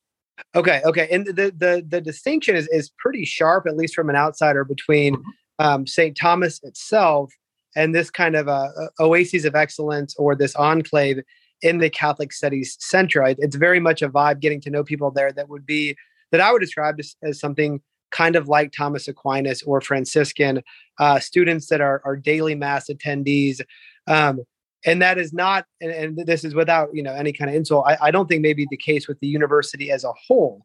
Okay, 0.55 0.81
okay. 0.85 1.09
And 1.11 1.27
the, 1.27 1.53
the, 1.57 1.85
the 1.87 2.01
distinction 2.01 2.57
is, 2.57 2.67
is 2.69 2.91
pretty 2.99 3.25
sharp, 3.25 3.67
at 3.67 3.77
least 3.77 3.95
from 3.95 4.09
an 4.09 4.17
outsider, 4.17 4.65
between 4.65 5.17
mm-hmm. 5.17 5.65
um, 5.65 5.87
St. 5.87 6.17
Thomas 6.17 6.61
itself 6.63 7.33
and 7.77 7.95
this 7.95 8.11
kind 8.11 8.35
of 8.35 8.49
uh, 8.49 8.69
oasis 8.99 9.45
of 9.45 9.55
excellence 9.55 10.15
or 10.17 10.35
this 10.35 10.57
enclave 10.57 11.21
in 11.63 11.79
the 11.79 11.91
Catholic 11.91 12.33
Studies 12.33 12.77
Center. 12.81 13.23
It's 13.27 13.57
very 13.57 13.81
much 13.81 14.03
a 14.03 14.09
vibe 14.09 14.41
getting 14.41 14.61
to 14.63 14.71
know 14.71 14.83
people 14.83 15.11
there 15.11 15.33
that 15.33 15.49
would 15.49 15.67
be, 15.67 15.97
that 16.33 16.41
I 16.41 16.53
would 16.53 16.61
describe 16.61 16.97
as, 16.99 17.15
as 17.23 17.39
something 17.39 17.81
kind 18.11 18.37
of 18.37 18.49
like 18.49 18.73
Thomas 18.73 19.09
Aquinas 19.09 19.63
or 19.63 19.81
Franciscan, 19.81 20.63
uh, 20.99 21.21
students 21.21 21.69
that 21.69 21.81
are, 21.81 22.01
are 22.05 22.17
daily 22.17 22.55
mass 22.55 22.89
attendees. 22.89 23.61
Um, 24.07 24.41
and 24.85 25.03
that 25.03 25.19
is 25.19 25.33
not, 25.33 25.67
and, 25.81 25.91
and, 25.91 26.27
this 26.27 26.43
is 26.43 26.55
without 26.55 26.89
you 26.95 27.03
know 27.03 27.13
any 27.13 27.33
kind 27.33 27.51
of 27.51 27.55
insult. 27.55 27.85
I, 27.87 27.99
I, 28.01 28.11
don't 28.11 28.29
think 28.29 28.41
maybe 28.41 28.67
the 28.71 28.77
case 28.79 29.07
with 29.07 29.21
the 29.21 29.27
university 29.27 29.91
as 29.91 30.05
a 30.05 30.13
whole. 30.27 30.63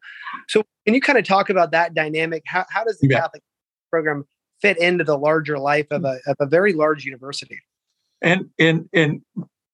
So, 0.48 0.62
can 0.86 0.94
you 0.94 1.02
kind 1.02 1.18
of 1.18 1.26
talk 1.26 1.50
about 1.50 1.70
that 1.72 1.92
dynamic? 1.92 2.42
How, 2.46 2.64
how 2.70 2.82
does 2.82 2.98
the 2.98 3.08
yeah. 3.08 3.20
Catholic 3.20 3.42
program 3.90 4.24
fit 4.62 4.78
into 4.78 5.04
the 5.04 5.18
larger 5.18 5.58
life 5.58 5.86
of 5.90 6.04
a, 6.04 6.18
of 6.26 6.36
a 6.40 6.46
very 6.46 6.72
large 6.72 7.04
university? 7.04 7.60
And 8.22 8.48
and 8.58 8.88
and 8.94 9.20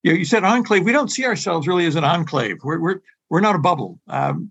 you, 0.02 0.12
know, 0.12 0.18
you 0.18 0.24
said 0.24 0.42
enclave. 0.42 0.84
We 0.84 0.92
don't 0.92 1.10
see 1.10 1.24
ourselves 1.24 1.68
really 1.68 1.86
as 1.86 1.94
an 1.94 2.04
enclave. 2.04 2.56
We're 2.64 2.80
we're 2.80 3.00
we're 3.30 3.40
not 3.40 3.54
a 3.54 3.60
bubble. 3.60 4.00
Um, 4.08 4.50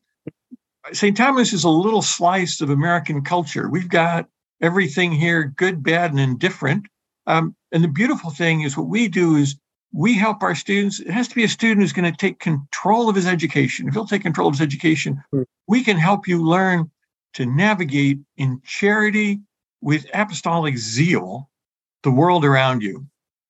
St. 0.94 1.16
Thomas 1.16 1.54
is 1.54 1.64
a 1.64 1.70
little 1.70 2.02
slice 2.02 2.62
of 2.62 2.70
American 2.70 3.22
culture. 3.22 3.70
We've 3.70 3.90
got 3.90 4.28
everything 4.62 5.12
here, 5.12 5.44
good, 5.44 5.84
bad, 5.84 6.12
and 6.12 6.20
indifferent. 6.20 6.86
Um, 7.28 7.56
and 7.72 7.84
the 7.84 7.88
beautiful 7.88 8.30
thing 8.32 8.62
is 8.62 8.76
what 8.76 8.88
we 8.88 9.08
do 9.08 9.36
is 9.36 9.56
we 9.94 10.14
help 10.14 10.42
our 10.42 10.56
students. 10.56 11.00
It 11.00 11.12
has 11.12 11.28
to 11.28 11.36
be 11.36 11.44
a 11.44 11.50
student 11.50 11.82
who's 11.82 11.94
going 11.94 12.12
to 12.12 12.18
take 12.18 12.40
control 12.40 13.10
of 13.10 13.16
his 13.16 13.28
education. 13.28 13.88
If 13.88 13.94
he'll 13.94 14.08
take 14.08 14.24
control 14.24 14.48
of 14.48 14.56
his 14.56 14.62
education, 14.62 15.22
mm. 15.34 15.46
we 15.68 15.84
can 15.84 15.98
help 15.98 16.28
you 16.28 16.44
learn 16.44 16.90
to 17.34 17.46
navigate 17.46 18.20
in 18.38 18.62
charity 18.66 19.40
with 19.82 20.06
apostolic 20.14 20.78
zeal 20.78 21.50
the 22.04 22.12
world 22.12 22.46
around 22.46 22.82
you. 22.82 23.06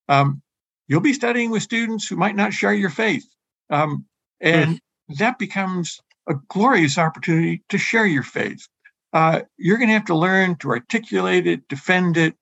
Um, 0.08 0.42
you'll 0.88 1.00
be 1.00 1.12
studying 1.12 1.50
with 1.50 1.62
students 1.62 2.06
who 2.06 2.16
might 2.16 2.36
not 2.36 2.52
share 2.52 2.74
your 2.74 2.90
faith. 2.90 3.26
Um, 3.70 4.04
and 4.40 4.76
mm. 4.76 5.16
that 5.18 5.38
becomes 5.38 6.00
a 6.28 6.34
glorious 6.48 6.98
opportunity 6.98 7.62
to 7.68 7.78
share 7.78 8.06
your 8.06 8.22
faith. 8.22 8.66
Uh, 9.12 9.42
you're 9.58 9.76
going 9.76 9.88
to 9.88 9.94
have 9.94 10.06
to 10.06 10.14
learn 10.14 10.56
to 10.56 10.70
articulate 10.70 11.46
it, 11.46 11.68
defend 11.68 12.16
it 12.16 12.34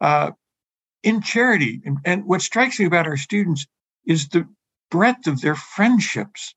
uh, 0.00 0.32
in 1.02 1.22
charity. 1.22 1.80
And, 1.84 1.98
and, 2.04 2.24
what 2.24 2.42
strikes 2.42 2.80
me 2.80 2.86
about 2.86 3.06
our 3.06 3.16
students 3.16 3.66
is 4.04 4.28
the 4.28 4.48
breadth 4.90 5.26
of 5.26 5.40
their 5.40 5.54
friendships. 5.54 6.54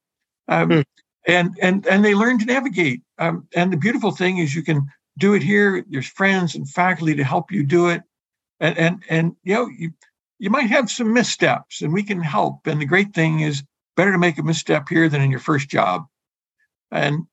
Um, 0.47 0.69
hmm. 0.69 0.81
And 1.27 1.55
and 1.61 1.85
and 1.85 2.03
they 2.03 2.15
learn 2.15 2.39
to 2.39 2.45
navigate. 2.45 3.01
Um, 3.19 3.47
and 3.55 3.71
the 3.71 3.77
beautiful 3.77 4.09
thing 4.09 4.39
is 4.39 4.55
you 4.55 4.63
can 4.63 4.87
do 5.19 5.35
it 5.35 5.43
here. 5.43 5.85
There's 5.87 6.07
friends 6.07 6.55
and 6.55 6.67
faculty 6.67 7.13
to 7.13 7.23
help 7.23 7.51
you 7.51 7.63
do 7.63 7.89
it. 7.89 8.01
And 8.59 8.75
and 8.79 9.03
and 9.07 9.35
you 9.43 9.53
know 9.53 9.67
you 9.67 9.91
you 10.39 10.49
might 10.49 10.71
have 10.71 10.89
some 10.89 11.13
missteps, 11.13 11.83
and 11.83 11.93
we 11.93 12.01
can 12.01 12.21
help. 12.21 12.65
And 12.65 12.81
the 12.81 12.87
great 12.87 13.13
thing 13.13 13.41
is 13.41 13.63
better 13.95 14.11
to 14.11 14.17
make 14.17 14.39
a 14.39 14.43
misstep 14.43 14.89
here 14.89 15.09
than 15.09 15.21
in 15.21 15.29
your 15.29 15.39
first 15.39 15.69
job 15.69 16.07
and 16.91 17.25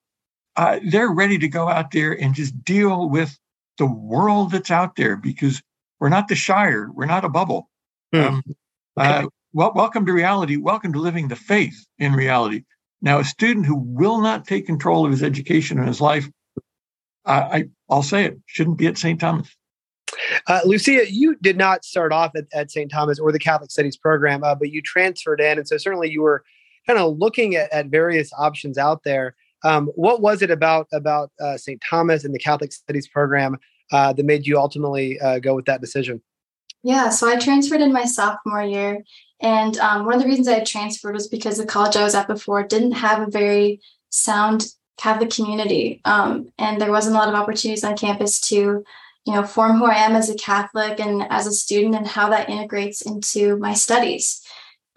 uh, 0.57 0.81
they're 0.85 1.13
ready 1.13 1.39
to 1.39 1.49
go 1.49 1.69
out 1.69 1.91
there 1.91 2.13
and 2.13 2.35
just 2.35 2.65
deal 2.65 3.09
with 3.09 3.39
the 3.79 3.87
world 3.87 4.51
that's 4.51 4.71
out 4.71 4.97
there 4.97 5.17
because 5.17 5.63
we're 6.01 6.09
not 6.09 6.29
the 6.29 6.35
Shire, 6.35 6.91
we're 6.93 7.07
not 7.07 7.25
a 7.25 7.29
bubble. 7.29 7.69
Hmm. 8.13 8.21
Um, 8.21 8.43
uh, 8.97 9.27
well, 9.53 9.73
welcome 9.75 10.05
to 10.07 10.13
reality. 10.13 10.57
Welcome 10.57 10.93
to 10.93 10.99
living 10.99 11.29
the 11.29 11.37
faith 11.37 11.87
in 11.99 12.13
reality. 12.13 12.65
Now, 13.01 13.21
a 13.21 13.25
student 13.25 13.67
who 13.67 13.77
will 13.77 14.21
not 14.21 14.47
take 14.47 14.67
control 14.67 15.05
of 15.05 15.13
his 15.13 15.23
education 15.23 15.79
and 15.79 15.87
his 15.87 16.01
life, 16.01 16.29
uh, 17.25 17.49
I, 17.53 17.65
I'll 17.89 18.03
say 18.03 18.25
it, 18.25 18.39
shouldn't 18.47 18.79
be 18.79 18.87
at 18.89 18.99
St. 18.99 19.21
Thomas. 19.21 19.55
Uh, 20.47 20.61
Lucia, 20.65 21.11
you 21.11 21.37
did 21.37 21.57
not 21.57 21.85
start 21.85 22.13
off 22.13 22.33
at, 22.35 22.47
at 22.53 22.71
St. 22.71 22.91
Thomas 22.91 23.19
or 23.19 23.31
the 23.31 23.39
Catholic 23.39 23.71
Studies 23.71 23.97
program, 23.97 24.43
uh, 24.43 24.55
but 24.55 24.71
you 24.71 24.83
transferred 24.83 25.41
in. 25.41 25.59
And 25.59 25.69
so 25.69 25.77
certainly 25.77 26.11
you 26.11 26.23
were 26.23 26.43
kind 26.87 26.99
of 26.99 27.19
looking 27.19 27.55
at, 27.55 27.73
at 27.73 27.87
various 27.87 28.33
options 28.37 28.79
out 28.79 29.05
there. 29.05 29.37
Um, 29.65 29.87
what 29.95 30.21
was 30.21 30.43
it 30.43 30.51
about 30.51 30.89
about 30.93 31.31
uh, 31.41 31.57
St. 31.57 31.83
Thomas 31.89 32.25
and 32.25 32.35
the 32.35 32.39
Catholic 32.39 32.73
Studies 32.73 33.09
program 33.09 33.59
uh, 33.93 34.13
that 34.13 34.25
made 34.25 34.47
you 34.47 34.59
ultimately 34.59 35.19
uh, 35.21 35.39
go 35.39 35.55
with 35.55 35.65
that 35.67 35.81
decision? 35.81 36.23
Yeah, 36.83 37.09
so 37.09 37.29
I 37.29 37.37
transferred 37.37 37.81
in 37.81 37.93
my 37.93 38.05
sophomore 38.05 38.63
year, 38.63 39.03
and 39.41 39.77
um, 39.79 40.05
one 40.05 40.15
of 40.15 40.21
the 40.21 40.29
reasons 40.29 40.47
I 40.47 40.61
transferred 40.61 41.15
was 41.15 41.29
because 41.29 41.59
the 41.59 41.67
college 41.67 41.97
I 41.97 42.05
was 42.05 42.15
at 42.15 42.29
before 42.29 42.63
didn't 42.63 42.93
have 42.93 43.27
a 43.27 43.31
very 43.31 43.81
sound 44.11 44.67
Catholic 44.97 45.31
community, 45.31 46.01
um, 46.05 46.53
and 46.59 46.81
there 46.81 46.93
wasn't 46.93 47.17
a 47.17 47.19
lot 47.19 47.29
of 47.29 47.35
opportunities 47.35 47.85
on 47.85 47.97
campus 47.97 48.41
to, 48.49 48.85
you 49.25 49.33
know, 49.33 49.43
form 49.43 49.79
who 49.79 49.87
I 49.87 49.97
am 49.97 50.15
as 50.15 50.31
a 50.31 50.37
Catholic 50.37 51.01
and 51.01 51.27
as 51.31 51.47
a 51.47 51.53
student, 51.53 51.97
and 51.97 52.07
how 52.07 52.31
that 52.31 52.49
integrates 52.49 53.03
into 53.03 53.57
my 53.57 53.75
studies. 53.75 54.41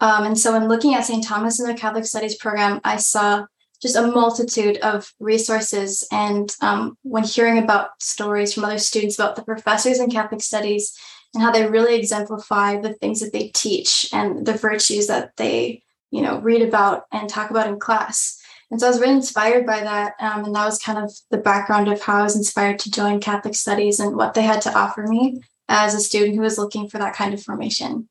Um, 0.00 0.24
and 0.24 0.38
so, 0.38 0.54
in 0.54 0.68
looking 0.68 0.94
at 0.94 1.04
St. 1.04 1.24
Thomas 1.24 1.58
and 1.58 1.68
the 1.68 1.80
Catholic 1.80 2.04
Studies 2.04 2.36
program, 2.36 2.80
I 2.84 2.96
saw 2.96 3.46
just 3.82 3.96
a 3.96 4.06
multitude 4.06 4.78
of 4.78 5.12
resources. 5.18 6.06
And 6.12 6.54
um, 6.60 6.96
when 7.02 7.24
hearing 7.24 7.58
about 7.58 7.90
stories 8.00 8.54
from 8.54 8.64
other 8.64 8.78
students 8.78 9.18
about 9.18 9.34
the 9.34 9.42
professors 9.42 9.98
in 9.98 10.08
Catholic 10.08 10.40
studies 10.40 10.96
and 11.34 11.42
how 11.42 11.50
they 11.50 11.66
really 11.66 11.96
exemplify 11.96 12.80
the 12.80 12.94
things 12.94 13.20
that 13.20 13.32
they 13.32 13.48
teach 13.48 14.08
and 14.12 14.46
the 14.46 14.54
virtues 14.54 15.08
that 15.08 15.36
they, 15.36 15.82
you 16.12 16.22
know, 16.22 16.38
read 16.38 16.62
about 16.62 17.04
and 17.10 17.28
talk 17.28 17.50
about 17.50 17.66
in 17.66 17.80
class. 17.80 18.40
And 18.70 18.80
so 18.80 18.86
I 18.86 18.90
was 18.90 19.00
really 19.00 19.14
inspired 19.14 19.66
by 19.66 19.80
that. 19.80 20.14
Um, 20.20 20.44
and 20.44 20.54
that 20.54 20.64
was 20.64 20.78
kind 20.78 20.98
of 20.98 21.12
the 21.30 21.38
background 21.38 21.88
of 21.88 22.00
how 22.00 22.20
I 22.20 22.22
was 22.22 22.36
inspired 22.36 22.78
to 22.80 22.90
join 22.90 23.20
Catholic 23.20 23.54
studies 23.54 23.98
and 23.98 24.16
what 24.16 24.34
they 24.34 24.42
had 24.42 24.62
to 24.62 24.78
offer 24.78 25.02
me 25.06 25.42
as 25.68 25.94
a 25.94 26.00
student 26.00 26.36
who 26.36 26.42
was 26.42 26.56
looking 26.56 26.88
for 26.88 26.98
that 26.98 27.14
kind 27.14 27.34
of 27.34 27.42
formation. 27.42 28.08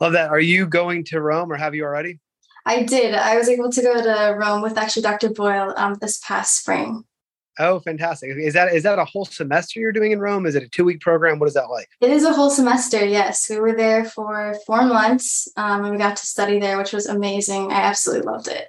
Love 0.00 0.14
that. 0.14 0.30
Are 0.30 0.40
you 0.40 0.66
going 0.66 1.04
to 1.04 1.20
Rome 1.20 1.52
or 1.52 1.56
have 1.56 1.74
you 1.74 1.84
already? 1.84 2.18
I 2.66 2.82
did. 2.82 3.14
I 3.14 3.36
was 3.36 3.48
able 3.48 3.70
to 3.70 3.80
go 3.80 4.02
to 4.02 4.36
Rome 4.36 4.60
with 4.60 4.76
actually 4.76 5.02
Dr. 5.02 5.30
Boyle 5.30 5.72
um, 5.76 5.94
this 6.00 6.18
past 6.18 6.58
spring. 6.58 7.04
Oh, 7.58 7.78
fantastic! 7.80 8.32
Is 8.36 8.52
that 8.52 8.74
is 8.74 8.82
that 8.82 8.98
a 8.98 9.04
whole 9.06 9.24
semester 9.24 9.80
you're 9.80 9.92
doing 9.92 10.12
in 10.12 10.18
Rome? 10.18 10.44
Is 10.44 10.56
it 10.56 10.62
a 10.62 10.68
two 10.68 10.84
week 10.84 11.00
program? 11.00 11.38
What 11.38 11.48
is 11.48 11.54
that 11.54 11.70
like? 11.70 11.88
It 12.02 12.10
is 12.10 12.24
a 12.24 12.32
whole 12.32 12.50
semester. 12.50 13.02
Yes, 13.06 13.48
we 13.48 13.58
were 13.58 13.74
there 13.74 14.04
for 14.04 14.54
four 14.66 14.82
months, 14.82 15.48
um, 15.56 15.84
and 15.84 15.92
we 15.92 15.98
got 15.98 16.16
to 16.16 16.26
study 16.26 16.58
there, 16.58 16.76
which 16.76 16.92
was 16.92 17.06
amazing. 17.06 17.72
I 17.72 17.76
absolutely 17.76 18.26
loved 18.26 18.48
it. 18.48 18.68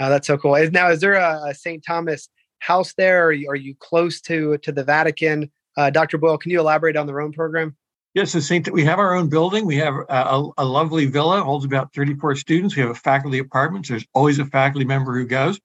Oh, 0.00 0.08
that's 0.08 0.26
so 0.26 0.36
cool. 0.36 0.58
Now, 0.72 0.90
is 0.90 0.98
there 0.98 1.14
a, 1.14 1.50
a 1.50 1.54
St. 1.54 1.84
Thomas 1.86 2.28
house 2.58 2.92
there? 2.94 3.26
Are 3.26 3.32
you, 3.32 3.48
are 3.50 3.56
you 3.56 3.76
close 3.78 4.20
to 4.22 4.58
to 4.58 4.72
the 4.72 4.82
Vatican? 4.82 5.52
Uh, 5.76 5.90
Dr. 5.90 6.18
Boyle, 6.18 6.38
can 6.38 6.50
you 6.50 6.58
elaborate 6.58 6.96
on 6.96 7.06
the 7.06 7.14
Rome 7.14 7.32
program? 7.32 7.76
Yes, 8.14 8.32
the 8.32 8.42
Saint. 8.42 8.70
We 8.70 8.84
have 8.84 8.98
our 8.98 9.14
own 9.14 9.28
building. 9.28 9.64
We 9.64 9.76
have 9.76 9.94
a, 10.08 10.44
a, 10.58 10.64
lovely 10.64 11.06
villa, 11.06 11.42
holds 11.42 11.64
about 11.64 11.94
34 11.94 12.36
students. 12.36 12.76
We 12.76 12.82
have 12.82 12.90
a 12.90 12.94
faculty 12.94 13.38
apartment. 13.38 13.86
So 13.86 13.94
there's 13.94 14.06
always 14.12 14.38
a 14.38 14.44
faculty 14.44 14.84
member 14.84 15.14
who 15.14 15.24
goes. 15.24 15.58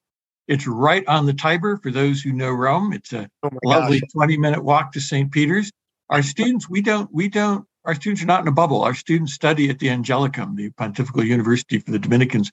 It's 0.46 0.66
right 0.66 1.06
on 1.06 1.26
the 1.26 1.34
Tiber 1.34 1.76
for 1.76 1.90
those 1.90 2.22
who 2.22 2.32
know 2.32 2.50
Rome. 2.50 2.94
It's 2.94 3.12
a 3.12 3.28
oh 3.42 3.50
lovely 3.64 4.00
20 4.00 4.38
minute 4.38 4.64
walk 4.64 4.92
to 4.92 5.00
St. 5.00 5.30
Peter's. 5.30 5.70
Our 6.08 6.22
students, 6.22 6.70
we 6.70 6.80
don't, 6.80 7.12
we 7.12 7.28
don't, 7.28 7.66
our 7.84 7.94
students 7.94 8.22
are 8.22 8.26
not 8.26 8.40
in 8.40 8.48
a 8.48 8.52
bubble. 8.52 8.82
Our 8.82 8.94
students 8.94 9.34
study 9.34 9.68
at 9.68 9.78
the 9.78 9.88
Angelicum, 9.88 10.56
the 10.56 10.70
Pontifical 10.70 11.22
University 11.22 11.78
for 11.78 11.90
the 11.90 11.98
Dominicans. 11.98 12.50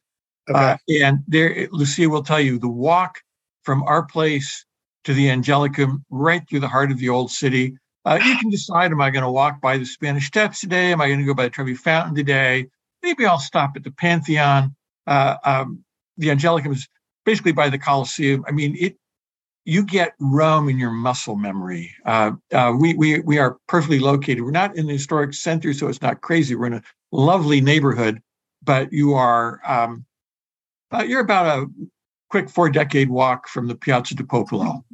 Okay. 0.50 0.60
Uh, 0.60 0.78
and 0.90 1.20
there, 1.26 1.70
Lucia 1.72 2.10
will 2.10 2.22
tell 2.22 2.42
you 2.42 2.60
the 2.60 2.68
walk 2.68 3.22
from 3.64 3.82
our 3.84 4.04
place 4.04 4.66
to 5.06 5.14
the 5.14 5.28
Angelicum, 5.28 6.04
right 6.10 6.48
through 6.50 6.60
the 6.60 6.68
heart 6.68 6.92
of 6.92 7.00
the 7.00 7.08
old 7.08 7.32
city, 7.32 7.78
Uh, 8.06 8.20
you 8.24 8.38
can 8.38 8.50
decide: 8.50 8.92
Am 8.92 9.02
I 9.02 9.10
going 9.10 9.24
to 9.24 9.32
walk 9.32 9.60
by 9.60 9.78
the 9.78 9.86
Spanish 9.86 10.28
Steps 10.28 10.60
today? 10.60 10.92
Am 10.92 11.02
I 11.02 11.08
going 11.08 11.20
to 11.20 11.26
go 11.26 11.34
by 11.34 11.46
the 11.46 11.50
Trevi 11.50 11.74
Fountain 11.74 12.16
today? 12.16 12.68
Maybe 13.02 13.26
I'll 13.26 13.40
stop 13.40 13.72
at 13.76 13.84
the 13.84 13.92
Pantheon. 13.92 14.76
Uh, 15.08 15.38
um, 15.44 15.84
the 16.18 16.28
Angelicum 16.28 16.72
is 16.72 16.88
basically 17.26 17.52
by 17.52 17.70
the 17.70 17.80
Colosseum. 17.80 18.46
I 18.48 18.52
mean, 18.52 18.76
it. 18.80 18.98
You 19.68 19.84
get 19.84 20.14
Rome 20.20 20.70
in 20.70 20.78
your 20.78 20.92
muscle 20.92 21.36
memory. 21.36 21.92
Uh, 22.06 22.34
uh, 22.52 22.72
we 22.80 22.94
we 22.94 23.22
we 23.22 23.40
are 23.40 23.58
perfectly 23.68 23.98
located. 23.98 24.44
We're 24.44 24.52
not 24.52 24.76
in 24.76 24.86
the 24.86 24.94
historic 24.94 25.34
center, 25.34 25.74
so 25.74 25.88
it's 25.88 26.04
not 26.04 26.22
crazy. 26.22 26.54
We're 26.54 26.68
in 26.68 26.74
a 26.74 26.84
lovely 27.12 27.62
neighborhood, 27.62 28.22
but 28.62 28.94
you 28.94 29.16
are 29.16 29.60
um, 29.66 30.06
uh, 30.92 31.04
you're 31.04 31.22
about 31.22 31.48
a 31.48 31.68
quick 32.30 32.50
four 32.50 32.70
decade 32.70 33.10
walk 33.10 33.48
from 33.48 33.68
the 33.68 33.76
Piazza 33.76 34.14
di 34.14 34.24
Popolo. 34.24 34.86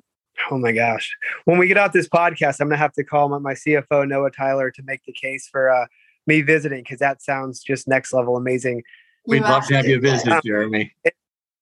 Oh 0.51 0.57
my 0.57 0.73
gosh. 0.73 1.15
When 1.45 1.57
we 1.57 1.67
get 1.67 1.77
out 1.77 1.93
this 1.93 2.09
podcast, 2.09 2.59
I'm 2.59 2.67
going 2.67 2.77
to 2.77 2.81
have 2.81 2.91
to 2.93 3.05
call 3.05 3.29
my, 3.29 3.37
my 3.37 3.53
CFO, 3.53 4.05
Noah 4.05 4.31
Tyler, 4.31 4.69
to 4.69 4.83
make 4.83 5.01
the 5.05 5.13
case 5.13 5.47
for 5.47 5.69
uh, 5.69 5.85
me 6.27 6.41
visiting 6.41 6.83
because 6.83 6.99
that 6.99 7.21
sounds 7.21 7.63
just 7.63 7.87
next 7.87 8.11
level 8.11 8.35
amazing. 8.35 8.83
We'd 9.25 9.43
love 9.43 9.65
to 9.67 9.77
have 9.77 9.87
you 9.87 10.01
visit, 10.01 10.29
um, 10.29 10.41
Jeremy. 10.45 10.93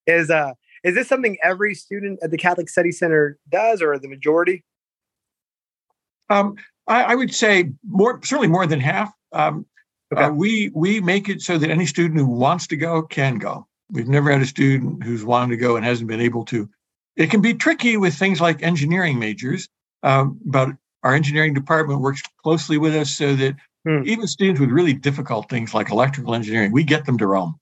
Is, 0.07 0.31
uh, 0.31 0.53
is 0.83 0.95
this 0.95 1.07
something 1.07 1.37
every 1.43 1.75
student 1.75 2.19
at 2.23 2.31
the 2.31 2.37
Catholic 2.37 2.67
Study 2.67 2.91
Center 2.91 3.37
does 3.47 3.79
or 3.79 3.99
the 3.99 4.07
majority? 4.07 4.63
Um, 6.31 6.55
I, 6.87 7.03
I, 7.03 7.15
would 7.15 7.33
say 7.33 7.71
more, 7.87 8.19
certainly 8.23 8.47
more 8.47 8.65
than 8.65 8.79
half. 8.79 9.13
Um, 9.33 9.67
okay. 10.11 10.23
uh, 10.23 10.31
we, 10.31 10.71
we 10.73 10.99
make 10.99 11.29
it 11.29 11.41
so 11.41 11.59
that 11.59 11.69
any 11.69 11.85
student 11.85 12.19
who 12.19 12.25
wants 12.25 12.65
to 12.67 12.75
go 12.75 13.03
can 13.03 13.37
go. 13.37 13.67
We've 13.91 14.07
never 14.07 14.31
had 14.31 14.41
a 14.41 14.47
student 14.47 15.03
who's 15.03 15.23
wanted 15.23 15.51
to 15.51 15.57
go 15.57 15.75
and 15.75 15.85
hasn't 15.85 16.07
been 16.07 16.21
able 16.21 16.45
to. 16.45 16.67
It 17.19 17.29
can 17.29 17.41
be 17.41 17.53
tricky 17.53 17.97
with 17.97 18.15
things 18.15 18.39
like 18.39 18.63
engineering 18.63 19.19
majors, 19.19 19.67
um, 20.03 20.39
but 20.45 20.69
our 21.03 21.13
engineering 21.13 21.53
department 21.53 21.99
works 21.99 22.21
closely 22.41 22.77
with 22.77 22.95
us 22.95 23.11
so 23.11 23.35
that 23.35 23.57
hmm. 23.85 24.03
even 24.05 24.25
students 24.25 24.61
with 24.61 24.69
really 24.69 24.93
difficult 24.93 25.49
things 25.49 25.73
like 25.73 25.91
electrical 25.91 26.33
engineering, 26.33 26.71
we 26.71 26.85
get 26.85 27.05
them 27.05 27.17
to 27.17 27.27
Rome. 27.27 27.55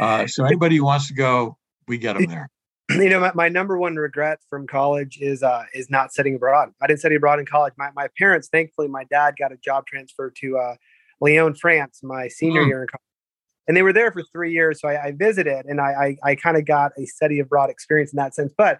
Uh, 0.00 0.26
so 0.26 0.44
anybody 0.44 0.76
who 0.76 0.84
wants 0.84 1.06
to 1.08 1.14
go, 1.14 1.58
we 1.86 1.98
get 1.98 2.14
them 2.14 2.26
there. 2.26 2.48
You 2.90 3.10
know, 3.10 3.20
my, 3.20 3.32
my 3.34 3.48
number 3.50 3.76
one 3.76 3.96
regret 3.96 4.38
from 4.48 4.66
college 4.66 5.18
is 5.20 5.42
uh, 5.42 5.64
is 5.74 5.90
not 5.90 6.10
studying 6.10 6.36
abroad. 6.36 6.70
I 6.80 6.86
didn't 6.86 7.00
study 7.00 7.16
abroad 7.16 7.38
in 7.38 7.44
college. 7.44 7.74
My 7.76 7.90
my 7.94 8.08
parents, 8.16 8.48
thankfully, 8.50 8.88
my 8.88 9.04
dad 9.04 9.34
got 9.38 9.52
a 9.52 9.58
job 9.58 9.84
transfer 9.86 10.32
to 10.38 10.56
uh, 10.56 10.74
Lyon, 11.20 11.54
France, 11.54 12.00
my 12.02 12.28
senior 12.28 12.62
hmm. 12.62 12.68
year 12.68 12.80
in 12.80 12.88
college 12.88 13.07
and 13.68 13.76
they 13.76 13.82
were 13.82 13.92
there 13.92 14.10
for 14.10 14.22
three 14.32 14.52
years. 14.52 14.80
So 14.80 14.88
I, 14.88 15.04
I 15.04 15.12
visited 15.12 15.66
and 15.66 15.80
I, 15.80 16.16
I, 16.24 16.30
I 16.30 16.34
kind 16.34 16.56
of 16.56 16.66
got 16.66 16.92
a 16.98 17.04
study 17.04 17.38
abroad 17.38 17.68
experience 17.68 18.12
in 18.12 18.16
that 18.16 18.34
sense. 18.34 18.52
But 18.56 18.78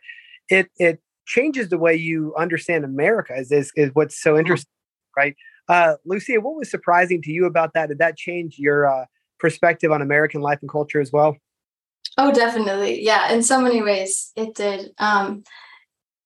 it 0.48 0.68
it 0.78 1.00
changes 1.26 1.68
the 1.68 1.78
way 1.78 1.94
you 1.94 2.34
understand 2.36 2.84
America 2.84 3.34
is 3.36 3.52
is, 3.52 3.70
is 3.76 3.90
what's 3.92 4.20
so 4.20 4.30
mm-hmm. 4.30 4.40
interesting, 4.40 4.72
right? 5.16 5.36
Uh, 5.68 5.94
Lucia, 6.06 6.40
what 6.40 6.56
was 6.56 6.70
surprising 6.70 7.20
to 7.22 7.30
you 7.30 7.44
about 7.44 7.74
that? 7.74 7.90
Did 7.90 7.98
that 7.98 8.16
change 8.16 8.56
your 8.58 8.88
uh, 8.88 9.04
perspective 9.38 9.92
on 9.92 10.00
American 10.00 10.40
life 10.40 10.58
and 10.62 10.70
culture 10.70 11.00
as 11.00 11.12
well? 11.12 11.36
Oh, 12.16 12.32
definitely. 12.32 13.04
Yeah, 13.04 13.30
in 13.32 13.42
so 13.42 13.60
many 13.60 13.82
ways 13.82 14.32
it 14.34 14.54
did. 14.54 14.90
Um, 14.98 15.44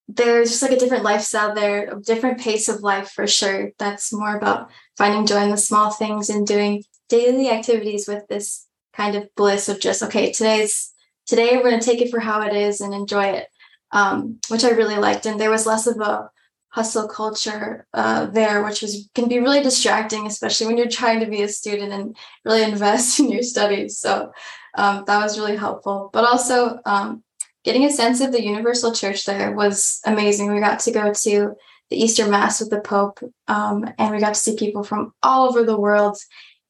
there's 0.09 0.51
just 0.51 0.63
like 0.63 0.71
a 0.71 0.79
different 0.79 1.05
lifestyle 1.05 1.55
there, 1.55 1.91
a 1.91 2.01
different 2.01 2.39
pace 2.39 2.69
of 2.69 2.83
life 2.83 3.11
for 3.11 3.27
sure. 3.27 3.71
That's 3.79 4.13
more 4.13 4.37
about 4.37 4.71
finding 4.97 5.27
joy 5.27 5.43
in 5.43 5.51
the 5.51 5.57
small 5.57 5.91
things 5.91 6.31
and 6.31 6.47
doing 6.47 6.85
daily 7.13 7.51
activities 7.51 8.09
with 8.09 8.27
this 8.29 8.67
kind 8.95 9.15
of 9.15 9.29
bliss 9.37 9.69
of 9.69 9.79
just 9.81 10.03
okay 10.03 10.33
today's 10.33 10.93
today 11.27 11.57
we're 11.57 11.71
going 11.71 11.81
to 11.81 11.87
take 11.91 12.01
it 12.01 12.11
for 12.11 12.21
how 12.21 12.41
it 12.43 12.55
is 12.55 12.81
and 12.81 12.95
enjoy 12.95 13.25
it 13.25 13.47
um, 13.93 14.39
which 14.49 14.65
i 14.65 14.71
really 14.71 14.97
liked. 14.97 15.27
And 15.27 15.39
there 15.39 15.51
was 15.51 15.67
less 15.67 15.87
of 15.87 16.01
a 16.01 16.31
hustle 16.69 17.07
culture 17.07 17.87
uh, 17.93 18.27
there 18.27 18.65
which 18.65 18.81
was 18.81 19.11
can 19.15 19.29
be 19.29 19.39
really 19.39 19.63
distracting 19.63 20.27
especially 20.27 20.67
when 20.67 20.79
you're 20.79 20.89
trying 20.89 21.21
to 21.21 21.27
be 21.27 21.43
a 21.43 21.49
student 21.49 21.93
and 21.93 22.17
really 22.45 22.63
invest 22.73 23.21
in 23.21 23.31
your 23.31 23.43
studies. 23.43 23.99
So 23.99 24.33
um, 24.75 25.05
that 25.07 25.23
was 25.23 25.39
really 25.39 25.57
helpful. 25.57 26.09
But 26.15 26.25
also 26.25 26.81
um, 26.87 27.23
getting 27.63 27.85
a 27.85 27.91
sense 27.91 28.23
of 28.23 28.33
the 28.33 28.43
universal 28.43 28.93
church 28.93 29.27
there 29.27 29.53
was 29.53 30.01
amazing. 30.07 30.53
We 30.53 30.61
got 30.61 30.81
to 30.81 30.93
go 30.93 31.13
to 31.13 31.55
the 31.91 32.03
easter 32.03 32.27
mass 32.27 32.59
with 32.59 32.71
the 32.71 32.81
pope 32.81 33.21
um, 33.49 33.85
and 33.99 34.15
we 34.15 34.21
got 34.21 34.33
to 34.33 34.41
see 34.41 34.57
people 34.57 34.83
from 34.83 35.13
all 35.23 35.51
over 35.51 35.63
the 35.63 35.79
world 35.79 36.17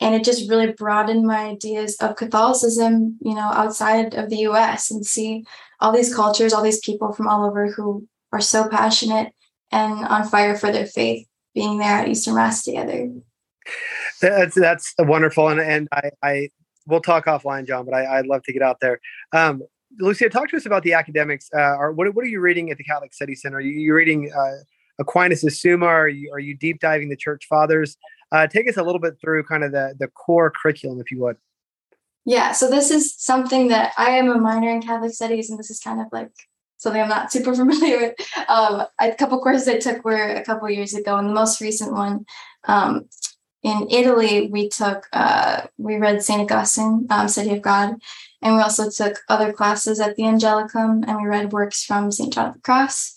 and 0.03 0.15
it 0.17 0.25
just 0.25 0.51
really 0.51 0.73
broadened 0.73 1.27
my 1.27 1.45
ideas 1.47 1.97
of 2.01 2.17
Catholicism, 2.17 3.19
you 3.21 3.35
know, 3.35 3.51
outside 3.55 4.15
of 4.15 4.31
the 4.31 4.39
US 4.49 4.91
and 4.91 5.07
see 5.07 5.45
all 5.81 5.93
these 5.93 6.15
cultures, 6.15 6.53
all 6.53 6.63
these 6.63 6.81
people 6.81 7.13
from 7.13 7.29
all 7.29 7.47
over 7.47 7.71
who 7.71 8.07
are 8.33 8.41
so 8.41 8.69
passionate 8.69 9.33
and 9.71 10.05
on 10.07 10.29
fire 10.29 10.57
for 10.57 10.73
their 10.73 10.87
faith 10.87 11.27
being 11.55 11.79
there 11.79 11.99
at 11.99 12.09
Easter 12.09 12.33
Mass 12.33 12.65
together. 12.65 13.13
That's 14.21 14.57
that's 14.57 14.95
wonderful. 14.99 15.49
And 15.49 15.61
and 15.61 15.89
I, 15.93 16.11
I 16.23 16.49
we'll 16.87 17.01
talk 17.01 17.27
offline, 17.27 17.67
John, 17.67 17.85
but 17.85 17.95
I, 17.95 18.17
would 18.17 18.27
love 18.27 18.43
to 18.45 18.53
get 18.53 18.63
out 18.63 18.81
there. 18.81 19.01
Um, 19.33 19.63
Lucia, 20.01 20.29
talk 20.29 20.49
to 20.49 20.57
us 20.57 20.67
about 20.67 20.83
the 20.83 20.95
academics. 20.95 21.49
Uh, 21.55 21.77
or 21.77 21.93
what, 21.93 22.13
what 22.15 22.25
are 22.25 22.29
you 22.29 22.41
reading 22.41 22.71
at 22.71 22.79
the 22.79 22.85
Catholic 22.85 23.13
Study 23.15 23.35
Center? 23.35 23.59
Are 23.59 23.61
you, 23.61 23.73
you 23.73 23.95
reading 23.95 24.33
uh, 24.37 24.65
Aquinas' 24.99 25.61
Summa? 25.61 25.87
Are 25.87 26.09
you, 26.09 26.33
are 26.33 26.41
you 26.41 26.57
deep 26.57 26.81
diving 26.81 27.09
the 27.09 27.17
Church 27.17 27.47
Fathers? 27.47 27.97
Uh, 28.33 28.47
take 28.47 28.69
us 28.69 28.79
a 28.79 28.83
little 28.83 29.01
bit 29.01 29.21
through 29.21 29.45
kind 29.45 29.63
of 29.63 29.73
the, 29.73 29.95
the 29.99 30.09
core 30.09 30.51
curriculum, 30.51 31.01
if 31.01 31.11
you 31.11 31.21
would. 31.21 31.37
Yeah, 32.25 32.53
so 32.53 32.71
this 32.71 32.91
is 32.91 33.15
something 33.17 33.69
that 33.69 33.93
I 33.99 34.11
am 34.11 34.31
a 34.31 34.39
minor 34.39 34.71
in 34.71 34.81
Catholic 34.81 35.13
studies, 35.13 35.51
and 35.51 35.59
this 35.59 35.71
is 35.71 35.81
kind 35.81 36.01
of 36.01 36.07
like 36.13 36.31
something 36.79 37.01
I'm 37.01 37.09
not 37.09 37.31
super 37.31 37.55
familiar 37.55 37.99
with. 37.99 38.15
Um, 38.49 38.85
a 39.01 39.13
couple 39.15 39.41
courses 39.41 39.69
I 39.69 39.79
took 39.79 40.05
were 40.05 40.31
a 40.31 40.45
couple 40.45 40.71
years 40.71 40.95
ago, 40.95 41.17
and 41.17 41.29
the 41.29 41.35
most 41.35 41.61
recent 41.61 41.93
one 41.93 42.25
um, 42.65 43.09
in 43.63 43.87
Italy, 43.91 44.49
we 44.51 44.69
took 44.69 45.07
uh, 45.13 45.63
we 45.79 45.97
read 45.97 46.23
Saint 46.23 46.41
Augustine, 46.41 47.07
um, 47.11 47.29
City 47.29 47.51
of 47.51 47.63
God, 47.63 47.95
and 48.41 48.57
we 48.57 48.63
also 48.63 48.91
took 48.91 49.21
other 49.29 49.53
classes 49.53 50.01
at 50.01 50.17
the 50.17 50.25
Angelicum, 50.25 51.05
and 51.07 51.17
we 51.19 51.29
read 51.29 51.53
works 51.53 51.85
from 51.85 52.11
Saint 52.11 52.33
John 52.33 52.49
of 52.49 52.55
the 52.55 52.61
Cross. 52.61 53.15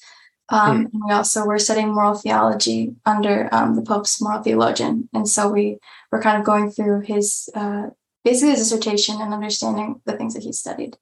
Um, 0.50 0.86
mm. 0.86 0.94
And 0.94 1.02
we 1.08 1.12
also 1.12 1.46
were 1.46 1.60
studying 1.60 1.94
moral 1.94 2.16
theology 2.16 2.96
under 3.06 3.50
um, 3.52 3.76
the 3.76 3.82
Pope's 3.82 4.22
moral 4.22 4.44
theologian. 4.44 5.10
And 5.14 5.28
so 5.28 5.50
we 5.50 5.80
were 6.12 6.22
kind 6.22 6.38
of 6.38 6.46
going 6.46 6.70
through 6.72 7.02
his 7.02 7.50
uh, 7.56 7.88
basically 8.24 8.52
his 8.52 8.60
dissertation 8.60 9.22
and 9.22 9.34
understanding 9.34 10.02
the 10.06 10.18
things 10.18 10.34
that 10.34 10.44
he 10.44 10.52
studied. 10.52 10.98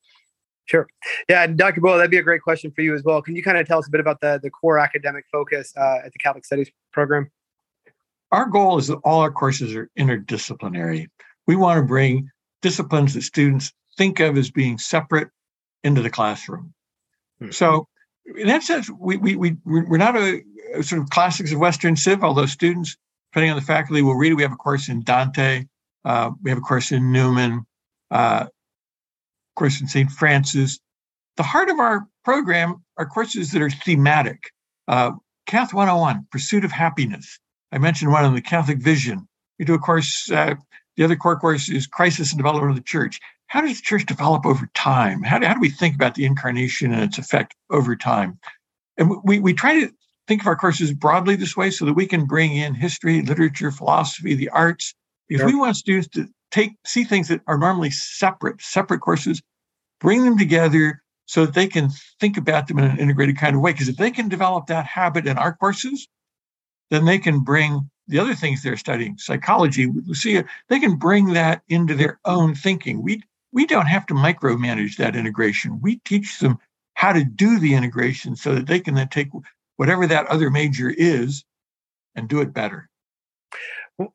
Sure. 0.65 0.87
Yeah, 1.27 1.43
and 1.43 1.57
Dr. 1.57 1.81
Boyle, 1.81 1.97
that'd 1.97 2.11
be 2.11 2.17
a 2.17 2.23
great 2.23 2.41
question 2.41 2.71
for 2.71 2.81
you 2.81 2.95
as 2.95 3.03
well. 3.03 3.21
Can 3.21 3.35
you 3.35 3.43
kind 3.43 3.57
of 3.57 3.67
tell 3.67 3.79
us 3.79 3.87
a 3.87 3.91
bit 3.91 3.99
about 3.99 4.21
the, 4.21 4.39
the 4.41 4.49
core 4.49 4.79
academic 4.79 5.25
focus 5.31 5.73
uh, 5.75 5.97
at 6.05 6.13
the 6.13 6.19
Catholic 6.19 6.45
Studies 6.45 6.71
program? 6.91 7.29
Our 8.31 8.45
goal 8.45 8.77
is 8.77 8.87
that 8.87 8.97
all 9.03 9.21
our 9.21 9.31
courses 9.31 9.75
are 9.75 9.89
interdisciplinary. 9.99 11.07
We 11.47 11.55
want 11.55 11.79
to 11.79 11.85
bring 11.85 12.29
disciplines 12.61 13.13
that 13.13 13.23
students 13.23 13.73
think 13.97 14.19
of 14.19 14.37
as 14.37 14.49
being 14.49 14.77
separate 14.77 15.29
into 15.83 16.01
the 16.01 16.09
classroom. 16.09 16.73
Hmm. 17.39 17.51
So 17.51 17.87
in 18.25 18.47
that 18.47 18.63
sense, 18.63 18.89
we, 18.89 19.17
we, 19.17 19.35
we, 19.35 19.57
we're 19.65 19.97
not 19.97 20.15
a, 20.15 20.41
a, 20.75 20.83
sort 20.83 21.01
of 21.01 21.09
classics 21.09 21.51
of 21.51 21.59
Western 21.59 21.95
Civ, 21.95 22.23
although 22.23 22.45
students, 22.45 22.95
depending 23.31 23.51
on 23.51 23.57
the 23.57 23.65
faculty, 23.65 24.01
will 24.01 24.15
read 24.15 24.31
it. 24.31 24.35
We 24.35 24.43
have 24.43 24.53
a 24.53 24.57
course 24.57 24.89
in 24.89 25.03
Dante, 25.03 25.65
uh, 26.05 26.31
we 26.41 26.49
have 26.49 26.57
a 26.57 26.61
course 26.61 26.91
in 26.91 27.11
Newman, 27.11 27.65
uh, 28.11 28.47
course 29.55 29.81
in 29.81 29.87
St. 29.87 30.09
Francis. 30.11 30.79
The 31.37 31.43
heart 31.43 31.69
of 31.69 31.79
our 31.79 32.07
program 32.23 32.83
are 32.97 33.05
courses 33.05 33.51
that 33.51 33.61
are 33.61 33.69
thematic. 33.69 34.51
Uh, 34.87 35.11
Cath 35.45 35.73
101, 35.73 36.27
Pursuit 36.31 36.63
of 36.63 36.71
Happiness. 36.71 37.39
I 37.71 37.77
mentioned 37.77 38.11
one 38.11 38.23
on 38.23 38.35
the 38.35 38.41
Catholic 38.41 38.79
Vision. 38.79 39.27
We 39.59 39.65
do 39.65 39.73
a 39.73 39.79
course, 39.79 40.29
uh, 40.31 40.55
the 40.95 41.03
other 41.03 41.15
core 41.15 41.39
course 41.39 41.69
is 41.69 41.87
Crisis 41.87 42.31
and 42.31 42.37
Development 42.37 42.71
of 42.71 42.75
the 42.75 42.83
Church 42.83 43.19
how 43.47 43.61
does 43.61 43.77
the 43.77 43.83
church 43.83 44.05
develop 44.05 44.45
over 44.45 44.69
time? 44.73 45.23
How 45.23 45.39
do, 45.39 45.45
how 45.45 45.53
do 45.53 45.59
we 45.59 45.69
think 45.69 45.95
about 45.95 46.15
the 46.15 46.25
incarnation 46.25 46.91
and 46.91 47.03
its 47.03 47.17
effect 47.17 47.55
over 47.69 47.95
time? 47.95 48.39
And 48.97 49.11
we, 49.23 49.39
we 49.39 49.53
try 49.53 49.81
to 49.81 49.91
think 50.27 50.41
of 50.41 50.47
our 50.47 50.55
courses 50.55 50.93
broadly 50.93 51.35
this 51.35 51.55
way 51.55 51.69
so 51.69 51.85
that 51.85 51.93
we 51.93 52.05
can 52.05 52.25
bring 52.25 52.55
in 52.55 52.73
history, 52.73 53.21
literature, 53.21 53.71
philosophy, 53.71 54.35
the 54.35 54.49
arts, 54.49 54.93
because 55.27 55.45
we 55.45 55.55
want 55.55 55.75
students 55.75 56.07
to 56.09 56.27
take 56.51 56.71
see 56.85 57.03
things 57.03 57.27
that 57.27 57.41
are 57.47 57.57
normally 57.57 57.89
separate, 57.89 58.61
separate 58.61 58.99
courses, 58.99 59.41
bring 59.99 60.23
them 60.23 60.37
together 60.37 61.01
so 61.25 61.45
that 61.45 61.55
they 61.55 61.67
can 61.67 61.89
think 62.19 62.37
about 62.37 62.67
them 62.67 62.79
in 62.79 62.85
an 62.85 62.99
integrated 62.99 63.37
kind 63.37 63.55
of 63.55 63.61
way. 63.61 63.71
Because 63.71 63.89
if 63.89 63.97
they 63.97 64.11
can 64.11 64.29
develop 64.29 64.67
that 64.67 64.85
habit 64.85 65.25
in 65.25 65.37
our 65.37 65.55
courses, 65.55 66.07
then 66.91 67.05
they 67.05 67.17
can 67.17 67.39
bring 67.39 67.89
the 68.07 68.19
other 68.19 68.35
things 68.35 68.61
they're 68.61 68.77
studying, 68.77 69.17
psychology 69.17 69.87
with 69.87 70.05
Lucia, 70.07 70.43
they 70.69 70.79
can 70.79 70.95
bring 70.95 71.33
that 71.33 71.61
into 71.69 71.95
their 71.95 72.19
own 72.25 72.53
thinking. 72.53 73.01
We 73.01 73.23
we 73.53 73.65
don't 73.65 73.85
have 73.85 74.05
to 74.07 74.13
micromanage 74.13 74.97
that 74.97 75.15
integration. 75.15 75.79
We 75.81 75.97
teach 75.97 76.39
them 76.39 76.57
how 76.95 77.13
to 77.13 77.23
do 77.23 77.59
the 77.59 77.75
integration 77.75 78.35
so 78.35 78.55
that 78.55 78.67
they 78.67 78.79
can 78.79 78.95
then 78.95 79.09
take 79.09 79.29
whatever 79.77 80.07
that 80.07 80.27
other 80.27 80.49
major 80.49 80.89
is 80.89 81.45
and 82.15 82.27
do 82.27 82.41
it 82.41 82.53
better. 82.53 82.89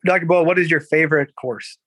Dr. 0.05 0.25
Boyle, 0.25 0.45
what 0.45 0.59
is 0.59 0.69
your 0.69 0.81
favorite 0.81 1.33
course? 1.35 1.77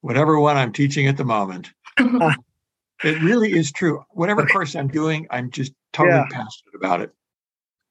Whatever 0.00 0.38
one 0.38 0.56
I'm 0.56 0.72
teaching 0.72 1.08
at 1.08 1.16
the 1.16 1.24
moment. 1.24 1.72
it 1.98 3.22
really 3.22 3.52
is 3.52 3.72
true. 3.72 4.04
Whatever 4.10 4.46
course 4.46 4.76
I'm 4.76 4.88
doing, 4.88 5.26
I'm 5.30 5.50
just 5.50 5.72
totally 5.92 6.16
yeah. 6.16 6.24
passionate 6.30 6.74
about 6.76 7.00
it. 7.00 7.10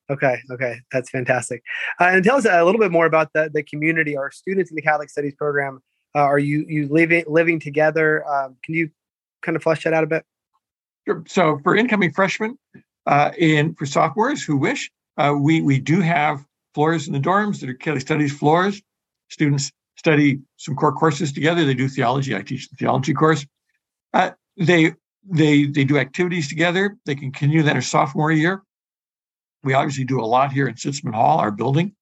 Okay, 0.10 0.38
okay, 0.50 0.80
that's 0.94 1.10
fantastic. 1.10 1.62
Uh, 2.00 2.06
and 2.06 2.24
tell 2.24 2.38
us 2.38 2.46
a 2.46 2.64
little 2.64 2.80
bit 2.80 2.94
more 2.94 3.06
about 3.06 3.34
the 3.34 3.50
the 3.54 3.62
community. 3.62 4.16
Our 4.16 4.32
students 4.32 4.72
in 4.72 4.76
the 4.76 4.82
Catholic 4.82 5.10
Studies 5.10 5.36
program 5.36 5.82
uh, 6.16 6.20
are 6.20 6.40
you 6.40 6.66
you 6.68 6.88
living 6.88 7.24
living 7.28 7.60
together? 7.60 8.28
Um, 8.28 8.56
can 8.64 8.76
you 8.76 8.90
kind 9.42 9.56
of 9.56 9.64
flesh 9.64 9.84
that 9.84 9.94
out 9.94 10.04
a 10.04 10.08
bit? 10.08 10.26
Sure. 11.08 11.24
So 11.28 11.60
for 11.64 11.76
incoming 11.76 12.12
freshmen 12.12 12.58
uh, 13.06 13.32
and 13.40 13.78
for 13.78 13.86
sophomores 13.86 14.44
who 14.44 14.58
wish, 14.58 14.92
uh, 15.18 15.34
we 15.40 15.62
we 15.62 15.80
do 15.80 16.02
have 16.02 16.46
floors 16.74 17.08
in 17.08 17.14
the 17.14 17.20
dorms 17.20 17.60
that 17.62 17.70
are 17.70 17.74
Catholic 17.74 18.02
Studies 18.02 18.38
floors. 18.38 18.82
Students 19.30 19.72
study 19.98 20.40
some 20.58 20.76
core 20.76 20.94
courses 20.94 21.34
together. 21.34 21.66
They 21.66 21.74
do 21.74 21.88
theology. 21.88 22.36
I 22.36 22.42
teach 22.42 22.70
the 22.70 22.76
theology 22.76 23.14
course. 23.14 23.46
Uh, 24.14 24.32
they 24.58 24.94
they 25.30 25.66
they 25.66 25.84
do 25.84 25.98
activities 25.98 26.48
together. 26.48 26.96
They 27.06 27.16
can 27.16 27.32
continue 27.32 27.64
that 27.64 27.76
in 27.76 27.82
sophomore 27.82 28.32
year. 28.32 28.64
We 29.64 29.74
obviously 29.74 30.06
do 30.06 30.22
a 30.22 30.26
lot 30.26 30.54
here 30.54 30.68
in 30.68 30.76
Sitzmann 30.76 31.14
Hall, 31.14 31.40
our 31.40 31.52
building. 31.52 31.94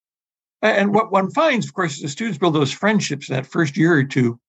And 0.62 0.94
what 0.94 1.12
one 1.12 1.30
finds, 1.32 1.68
of 1.68 1.74
course, 1.74 1.96
is 1.96 2.02
the 2.02 2.10
students 2.10 2.38
build 2.38 2.56
those 2.56 2.72
friendships 2.72 3.28
that 3.28 3.46
first 3.46 3.78
year 3.78 3.94
or 3.94 4.04
two. 4.04 4.40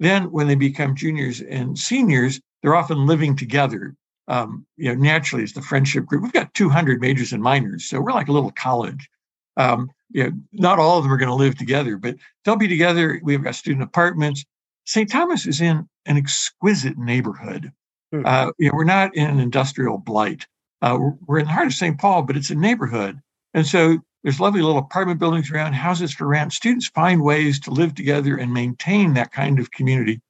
Then, 0.00 0.30
when 0.30 0.46
they 0.46 0.54
become 0.54 0.94
juniors 0.94 1.40
and 1.40 1.78
seniors, 1.78 2.40
they're 2.62 2.76
often 2.76 3.06
living 3.06 3.36
together. 3.36 3.94
Um, 4.28 4.66
you 4.76 4.88
know, 4.88 5.00
naturally, 5.00 5.42
it's 5.42 5.54
the 5.54 5.62
friendship 5.62 6.06
group. 6.06 6.22
We've 6.22 6.32
got 6.32 6.54
200 6.54 7.00
majors 7.00 7.32
and 7.32 7.42
minors, 7.42 7.86
so 7.86 8.00
we're 8.00 8.12
like 8.12 8.28
a 8.28 8.32
little 8.32 8.52
college. 8.52 9.08
Um, 9.56 9.90
you 10.10 10.24
know, 10.24 10.30
not 10.52 10.78
all 10.78 10.98
of 10.98 11.04
them 11.04 11.12
are 11.12 11.16
going 11.18 11.28
to 11.28 11.34
live 11.34 11.56
together, 11.56 11.96
but 11.96 12.16
they'll 12.44 12.56
be 12.56 12.68
together. 12.68 13.20
We've 13.22 13.42
got 13.42 13.54
student 13.54 13.82
apartments. 13.82 14.44
St. 14.84 15.10
Thomas 15.10 15.46
is 15.46 15.60
in 15.60 15.88
an 16.06 16.16
exquisite 16.16 16.96
neighborhood. 16.96 17.72
Hmm. 18.12 18.22
Uh, 18.24 18.50
you 18.58 18.68
know, 18.68 18.74
we're 18.74 18.84
not 18.84 19.14
in 19.14 19.28
an 19.28 19.40
industrial 19.40 19.98
blight. 19.98 20.46
Uh, 20.80 20.98
we're 21.26 21.40
in 21.40 21.46
the 21.46 21.52
heart 21.52 21.66
of 21.66 21.74
St. 21.74 21.98
Paul, 21.98 22.22
but 22.22 22.36
it's 22.36 22.50
a 22.50 22.54
neighborhood, 22.54 23.18
and 23.52 23.66
so 23.66 23.98
there's 24.22 24.40
lovely 24.40 24.62
little 24.62 24.78
apartment 24.78 25.20
buildings 25.20 25.50
around, 25.50 25.74
houses 25.74 26.12
for 26.12 26.26
rent. 26.26 26.52
Students 26.52 26.88
find 26.88 27.22
ways 27.22 27.60
to 27.60 27.70
live 27.70 27.94
together 27.94 28.36
and 28.36 28.52
maintain 28.52 29.14
that 29.14 29.32
kind 29.32 29.58
of 29.58 29.70
community. 29.70 30.20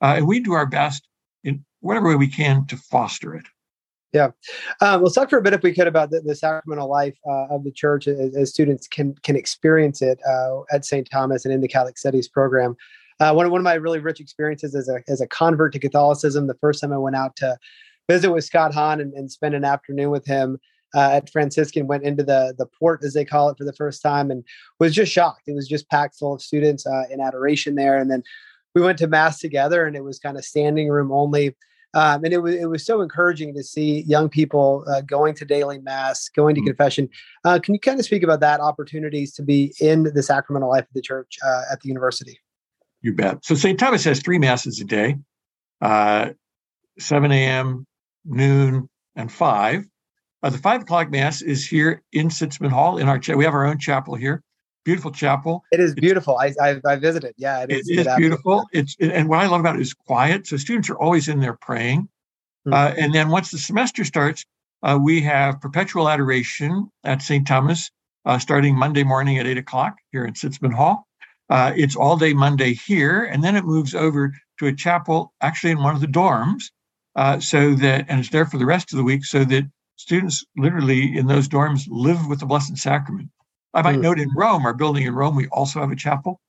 Uh, 0.00 0.14
and 0.18 0.26
we 0.26 0.40
do 0.40 0.52
our 0.52 0.66
best 0.66 1.08
in 1.44 1.64
whatever 1.80 2.08
way 2.08 2.14
we 2.14 2.28
can 2.28 2.66
to 2.66 2.76
foster 2.76 3.34
it. 3.34 3.46
Yeah. 4.12 4.30
Um, 4.80 5.02
let's 5.02 5.14
talk 5.14 5.30
for 5.30 5.38
a 5.38 5.42
bit, 5.42 5.54
if 5.54 5.62
we 5.62 5.72
could, 5.72 5.86
about 5.86 6.10
the, 6.10 6.20
the 6.20 6.34
sacramental 6.34 6.88
life 6.88 7.16
uh, 7.26 7.46
of 7.46 7.64
the 7.64 7.72
church 7.72 8.06
as, 8.06 8.36
as, 8.36 8.50
students 8.50 8.86
can 8.86 9.14
can 9.22 9.36
experience 9.36 10.02
it 10.02 10.20
uh, 10.28 10.60
at 10.70 10.84
St. 10.84 11.08
Thomas 11.10 11.46
and 11.46 11.54
in 11.54 11.62
the 11.62 11.68
Catholic 11.68 11.96
Studies 11.96 12.28
program. 12.28 12.76
Uh, 13.20 13.32
one, 13.32 13.50
one 13.50 13.60
of 13.60 13.64
my 13.64 13.74
really 13.74 14.00
rich 14.00 14.20
experiences 14.20 14.74
as 14.74 14.88
a, 14.88 15.02
as 15.08 15.22
a 15.22 15.26
convert 15.28 15.72
to 15.72 15.78
Catholicism, 15.78 16.46
the 16.46 16.54
first 16.54 16.80
time 16.80 16.92
I 16.92 16.98
went 16.98 17.16
out 17.16 17.36
to 17.36 17.56
visit 18.08 18.30
with 18.30 18.44
Scott 18.44 18.74
Hahn 18.74 19.00
and, 19.00 19.14
and 19.14 19.30
spend 19.30 19.54
an 19.54 19.64
afternoon 19.64 20.10
with 20.10 20.26
him 20.26 20.58
uh, 20.94 21.10
at 21.12 21.30
Franciscan 21.30 21.86
went 21.86 22.04
into 22.04 22.22
the 22.22 22.54
the 22.56 22.66
port 22.66 23.02
as 23.04 23.14
they 23.14 23.24
call 23.24 23.48
it 23.48 23.58
for 23.58 23.64
the 23.64 23.72
first 23.72 24.02
time 24.02 24.30
and 24.30 24.44
was 24.78 24.94
just 24.94 25.12
shocked. 25.12 25.42
It 25.46 25.54
was 25.54 25.68
just 25.68 25.88
packed 25.88 26.16
full 26.16 26.34
of 26.34 26.42
students 26.42 26.86
uh, 26.86 27.04
in 27.10 27.20
adoration 27.20 27.74
there, 27.74 27.98
and 27.98 28.10
then 28.10 28.22
we 28.74 28.82
went 28.82 28.98
to 28.98 29.06
mass 29.06 29.38
together, 29.38 29.86
and 29.86 29.96
it 29.96 30.04
was 30.04 30.18
kind 30.18 30.36
of 30.36 30.44
standing 30.44 30.88
room 30.88 31.12
only. 31.12 31.54
Um, 31.94 32.24
and 32.24 32.32
it 32.32 32.38
was 32.38 32.54
it 32.54 32.70
was 32.70 32.84
so 32.86 33.02
encouraging 33.02 33.54
to 33.54 33.62
see 33.62 34.02
young 34.02 34.28
people 34.30 34.84
uh, 34.88 35.02
going 35.02 35.34
to 35.34 35.44
daily 35.44 35.78
mass, 35.78 36.28
going 36.30 36.54
to 36.54 36.60
mm-hmm. 36.60 36.68
confession. 36.68 37.08
Uh, 37.44 37.58
can 37.62 37.74
you 37.74 37.80
kind 37.80 37.98
of 37.98 38.06
speak 38.06 38.22
about 38.22 38.40
that 38.40 38.60
opportunities 38.60 39.32
to 39.34 39.42
be 39.42 39.74
in 39.78 40.04
the 40.14 40.22
sacramental 40.22 40.70
life 40.70 40.84
of 40.84 40.94
the 40.94 41.02
church 41.02 41.38
uh, 41.44 41.62
at 41.70 41.80
the 41.80 41.88
university? 41.88 42.38
You 43.02 43.14
bet. 43.14 43.44
So 43.44 43.54
St. 43.54 43.78
Thomas 43.78 44.04
has 44.04 44.22
three 44.22 44.38
masses 44.38 44.80
a 44.80 44.84
day, 44.84 45.16
uh, 45.80 46.30
7 46.98 47.32
a.m., 47.32 47.86
noon, 48.24 48.88
and 49.16 49.30
five. 49.30 49.84
Uh, 50.42 50.50
the 50.50 50.58
five 50.58 50.82
o'clock 50.82 51.10
mass 51.10 51.42
is 51.42 51.66
here 51.66 52.02
in 52.12 52.28
Sitzmann 52.28 52.70
Hall 52.70 52.98
in 52.98 53.08
our 53.08 53.18
cha- 53.18 53.34
we 53.34 53.44
have 53.44 53.54
our 53.54 53.64
own 53.64 53.78
chapel 53.78 54.14
here. 54.14 54.42
Beautiful 54.84 55.12
chapel. 55.12 55.62
It 55.70 55.78
is 55.78 55.94
beautiful. 55.94 56.36
I, 56.38 56.52
I, 56.60 56.80
I 56.84 56.96
visited. 56.96 57.34
Yeah, 57.36 57.62
it 57.62 57.70
is, 57.70 57.88
it 57.88 58.06
is 58.06 58.08
beautiful. 58.16 58.66
It's 58.72 58.96
and 58.98 59.28
what 59.28 59.38
I 59.38 59.46
love 59.46 59.60
about 59.60 59.76
it 59.76 59.82
is 59.82 59.94
quiet. 59.94 60.48
So 60.48 60.56
students 60.56 60.90
are 60.90 60.98
always 60.98 61.28
in 61.28 61.38
there 61.38 61.56
praying. 61.60 62.08
Mm-hmm. 62.66 62.72
Uh, 62.72 62.94
and 62.98 63.14
then 63.14 63.28
once 63.28 63.52
the 63.52 63.58
semester 63.58 64.04
starts, 64.04 64.44
uh, 64.82 64.98
we 65.00 65.20
have 65.20 65.60
perpetual 65.60 66.08
adoration 66.08 66.90
at 67.04 67.22
St. 67.22 67.46
Thomas 67.46 67.90
uh, 68.24 68.38
starting 68.38 68.76
Monday 68.76 69.04
morning 69.04 69.38
at 69.38 69.46
eight 69.46 69.58
o'clock 69.58 69.96
here 70.10 70.24
in 70.24 70.34
Sitzmann 70.34 70.74
Hall. 70.74 71.06
Uh, 71.48 71.72
it's 71.76 71.96
all 71.96 72.16
day 72.16 72.32
Monday 72.32 72.74
here, 72.74 73.24
and 73.24 73.44
then 73.44 73.56
it 73.56 73.64
moves 73.64 73.94
over 73.94 74.32
to 74.58 74.66
a 74.66 74.74
chapel 74.74 75.32
actually 75.40 75.70
in 75.70 75.82
one 75.82 75.94
of 75.94 76.00
the 76.00 76.06
dorms, 76.06 76.64
uh, 77.16 77.38
so 77.40 77.74
that 77.74 78.06
and 78.08 78.20
it's 78.20 78.30
there 78.30 78.46
for 78.46 78.58
the 78.58 78.66
rest 78.66 78.92
of 78.92 78.96
the 78.96 79.04
week, 79.04 79.24
so 79.24 79.44
that 79.44 79.64
students 79.96 80.44
literally 80.56 81.16
in 81.16 81.26
those 81.26 81.48
dorms 81.48 81.86
live 81.88 82.26
with 82.28 82.40
the 82.40 82.46
Blessed 82.46 82.76
Sacrament. 82.76 83.30
I 83.74 83.82
might 83.82 83.96
mm. 83.96 84.02
note 84.02 84.18
in 84.18 84.30
Rome, 84.36 84.64
our 84.64 84.74
building 84.74 85.04
in 85.04 85.14
Rome, 85.14 85.36
we 85.36 85.48
also 85.48 85.80
have 85.80 85.90
a 85.90 85.96
chapel, 85.96 86.40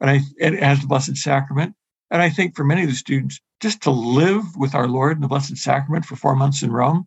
and 0.00 0.10
I, 0.10 0.20
it 0.38 0.62
has 0.62 0.80
the 0.80 0.86
Blessed 0.86 1.16
Sacrament. 1.16 1.74
And 2.10 2.22
I 2.22 2.30
think 2.30 2.56
for 2.56 2.64
many 2.64 2.82
of 2.82 2.88
the 2.88 2.94
students, 2.94 3.40
just 3.60 3.82
to 3.82 3.90
live 3.90 4.56
with 4.56 4.74
our 4.74 4.86
Lord 4.86 5.16
in 5.16 5.20
the 5.20 5.28
Blessed 5.28 5.56
Sacrament 5.56 6.04
for 6.04 6.16
four 6.16 6.36
months 6.36 6.62
in 6.62 6.70
Rome, 6.70 7.06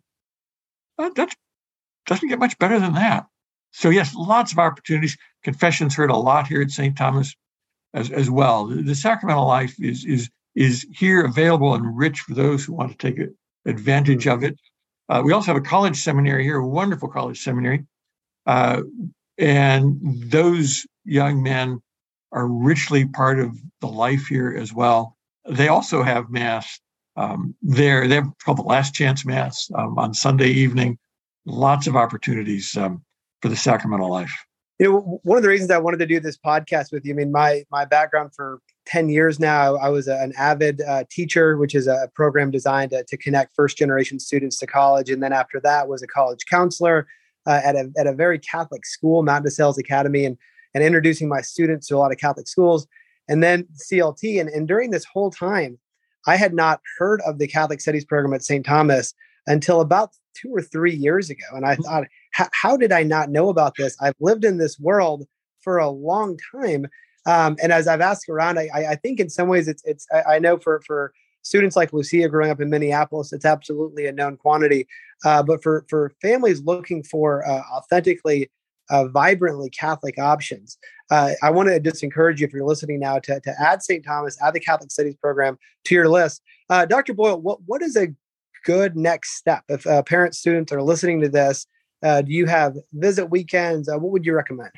uh, 0.99 1.09
that 1.15 1.33
doesn't 2.05 2.29
get 2.29 2.39
much 2.39 2.57
better 2.59 2.79
than 2.79 2.93
that. 2.93 3.25
So 3.71 3.89
yes, 3.89 4.13
lots 4.15 4.51
of 4.51 4.59
opportunities. 4.59 5.17
Confessions 5.43 5.95
heard 5.95 6.11
a 6.11 6.15
lot 6.15 6.47
here 6.47 6.61
at 6.61 6.71
St. 6.71 6.95
Thomas 6.97 7.35
as, 7.93 8.11
as 8.11 8.29
well. 8.29 8.67
The, 8.67 8.81
the 8.81 8.95
sacramental 8.95 9.47
life 9.47 9.75
is 9.79 10.05
is 10.05 10.29
is 10.55 10.85
here 10.91 11.23
available 11.23 11.73
and 11.73 11.97
rich 11.97 12.19
for 12.19 12.33
those 12.33 12.65
who 12.65 12.73
want 12.73 12.91
to 12.91 12.97
take 12.97 13.25
advantage 13.65 14.27
of 14.27 14.43
it. 14.43 14.59
Uh, 15.11 15.21
we 15.21 15.33
also 15.33 15.47
have 15.47 15.57
a 15.57 15.65
college 15.65 15.97
seminary 15.97 16.41
here, 16.41 16.59
a 16.59 16.67
wonderful 16.67 17.09
college 17.09 17.43
seminary. 17.43 17.85
Uh, 18.45 18.81
and 19.37 19.99
those 20.31 20.87
young 21.03 21.43
men 21.43 21.81
are 22.31 22.47
richly 22.47 23.05
part 23.05 23.37
of 23.37 23.57
the 23.81 23.87
life 23.87 24.27
here 24.27 24.55
as 24.57 24.73
well. 24.73 25.17
They 25.49 25.67
also 25.67 26.01
have 26.01 26.29
Mass 26.29 26.79
um, 27.17 27.53
there. 27.61 28.07
They 28.07 28.15
have 28.15 28.31
called 28.45 28.59
the 28.59 28.63
Last 28.63 28.93
Chance 28.93 29.25
Mass 29.25 29.69
um, 29.75 29.99
on 29.99 30.13
Sunday 30.13 30.49
evening. 30.49 30.97
Lots 31.45 31.87
of 31.87 31.97
opportunities 31.97 32.77
um, 32.77 33.03
for 33.41 33.49
the 33.49 33.57
sacramental 33.57 34.09
life. 34.09 34.33
You 34.79 34.91
know, 34.93 35.19
one 35.23 35.35
of 35.35 35.43
the 35.43 35.49
reasons 35.49 35.71
I 35.71 35.77
wanted 35.77 35.97
to 35.97 36.05
do 36.05 36.21
this 36.21 36.37
podcast 36.37 36.93
with 36.93 37.03
you, 37.03 37.13
I 37.13 37.17
mean, 37.17 37.33
my 37.33 37.65
my 37.69 37.83
background 37.83 38.31
for 38.33 38.61
10 38.85 39.09
years 39.09 39.39
now, 39.39 39.75
I 39.75 39.89
was 39.89 40.07
an 40.07 40.33
AVID 40.37 40.81
uh, 40.87 41.03
teacher, 41.09 41.57
which 41.57 41.75
is 41.75 41.87
a 41.87 42.09
program 42.15 42.51
designed 42.51 42.91
to, 42.91 43.03
to, 43.03 43.17
connect 43.17 43.55
first 43.55 43.77
generation 43.77 44.19
students 44.19 44.57
to 44.59 44.67
college. 44.67 45.09
And 45.09 45.21
then 45.21 45.33
after 45.33 45.59
that 45.61 45.87
was 45.87 46.01
a 46.01 46.07
college 46.07 46.45
counselor 46.49 47.07
uh, 47.45 47.61
at, 47.63 47.75
a, 47.75 47.91
at 47.97 48.07
a 48.07 48.13
very 48.13 48.39
Catholic 48.39 48.85
school, 48.85 49.23
Mount 49.23 49.45
DeSales 49.45 49.77
Academy, 49.77 50.25
and, 50.25 50.37
and 50.73 50.83
introducing 50.83 51.29
my 51.29 51.41
students 51.41 51.87
to 51.87 51.95
a 51.95 51.99
lot 51.99 52.11
of 52.11 52.17
Catholic 52.17 52.47
schools. 52.47 52.87
And 53.29 53.43
then 53.43 53.67
CLT. 53.91 54.41
And, 54.41 54.49
and 54.49 54.67
during 54.67 54.91
this 54.91 55.05
whole 55.05 55.31
time, 55.31 55.77
I 56.27 56.35
had 56.35 56.53
not 56.53 56.81
heard 56.97 57.21
of 57.21 57.39
the 57.39 57.47
Catholic 57.47 57.81
Studies 57.81 58.05
program 58.05 58.33
at 58.33 58.43
St. 58.43 58.65
Thomas 58.65 59.13
until 59.47 59.81
about 59.81 60.11
two 60.35 60.49
or 60.53 60.61
three 60.61 60.93
years 60.93 61.29
ago. 61.29 61.45
And 61.53 61.65
I 61.65 61.75
thought, 61.75 62.05
how 62.31 62.77
did 62.77 62.91
I 62.91 63.03
not 63.03 63.29
know 63.29 63.49
about 63.49 63.73
this? 63.77 63.95
I've 64.01 64.15
lived 64.19 64.45
in 64.45 64.57
this 64.57 64.79
world 64.79 65.25
for 65.61 65.77
a 65.77 65.89
long 65.89 66.37
time 66.55 66.87
um, 67.25 67.55
and 67.61 67.71
as 67.71 67.87
I've 67.87 68.01
asked 68.01 68.29
around, 68.29 68.57
I, 68.57 68.69
I, 68.73 68.95
think 68.95 69.19
in 69.19 69.29
some 69.29 69.47
ways 69.47 69.67
it's 69.67 69.83
it's 69.85 70.07
I, 70.11 70.35
I, 70.35 70.39
know 70.39 70.57
for 70.57 70.81
for 70.87 71.13
students 71.43 71.75
like 71.75 71.93
Lucia 71.93 72.27
growing 72.27 72.49
up 72.49 72.61
in 72.61 72.69
Minneapolis, 72.69 73.31
it's 73.31 73.45
absolutely 73.45 74.07
a 74.07 74.11
known 74.11 74.37
quantity. 74.37 74.87
Uh, 75.23 75.43
but 75.43 75.61
for 75.61 75.85
for 75.87 76.11
families 76.21 76.61
looking 76.63 77.03
for 77.03 77.47
uh, 77.47 77.61
authentically, 77.73 78.49
uh, 78.89 79.07
vibrantly 79.07 79.69
Catholic 79.69 80.17
options, 80.17 80.79
uh, 81.11 81.33
I 81.43 81.51
want 81.51 81.69
to 81.69 81.79
just 81.79 82.03
encourage 82.03 82.41
you 82.41 82.47
if 82.47 82.53
you're 82.53 82.65
listening 82.65 82.99
now 82.99 83.19
to 83.19 83.39
to 83.39 83.53
add 83.59 83.83
St. 83.83 84.03
Thomas, 84.03 84.37
add 84.41 84.55
the 84.55 84.59
Catholic 84.59 84.89
Studies 84.89 85.15
program 85.15 85.59
to 85.85 85.95
your 85.95 86.09
list. 86.09 86.41
Uh, 86.71 86.85
Dr. 86.85 87.13
Boyle, 87.13 87.39
what 87.39 87.59
what 87.67 87.83
is 87.83 87.95
a 87.95 88.07
good 88.65 88.95
next 88.95 89.37
step 89.37 89.63
if 89.69 89.85
uh, 89.85 90.01
parents 90.03 90.39
students 90.39 90.71
are 90.71 90.81
listening 90.81 91.21
to 91.21 91.29
this? 91.29 91.67
do 92.03 92.31
you 92.31 92.47
have 92.47 92.75
visit 92.93 93.27
weekends? 93.27 93.87
what 93.87 94.01
would 94.01 94.25
you 94.25 94.33
recommend? 94.33 94.71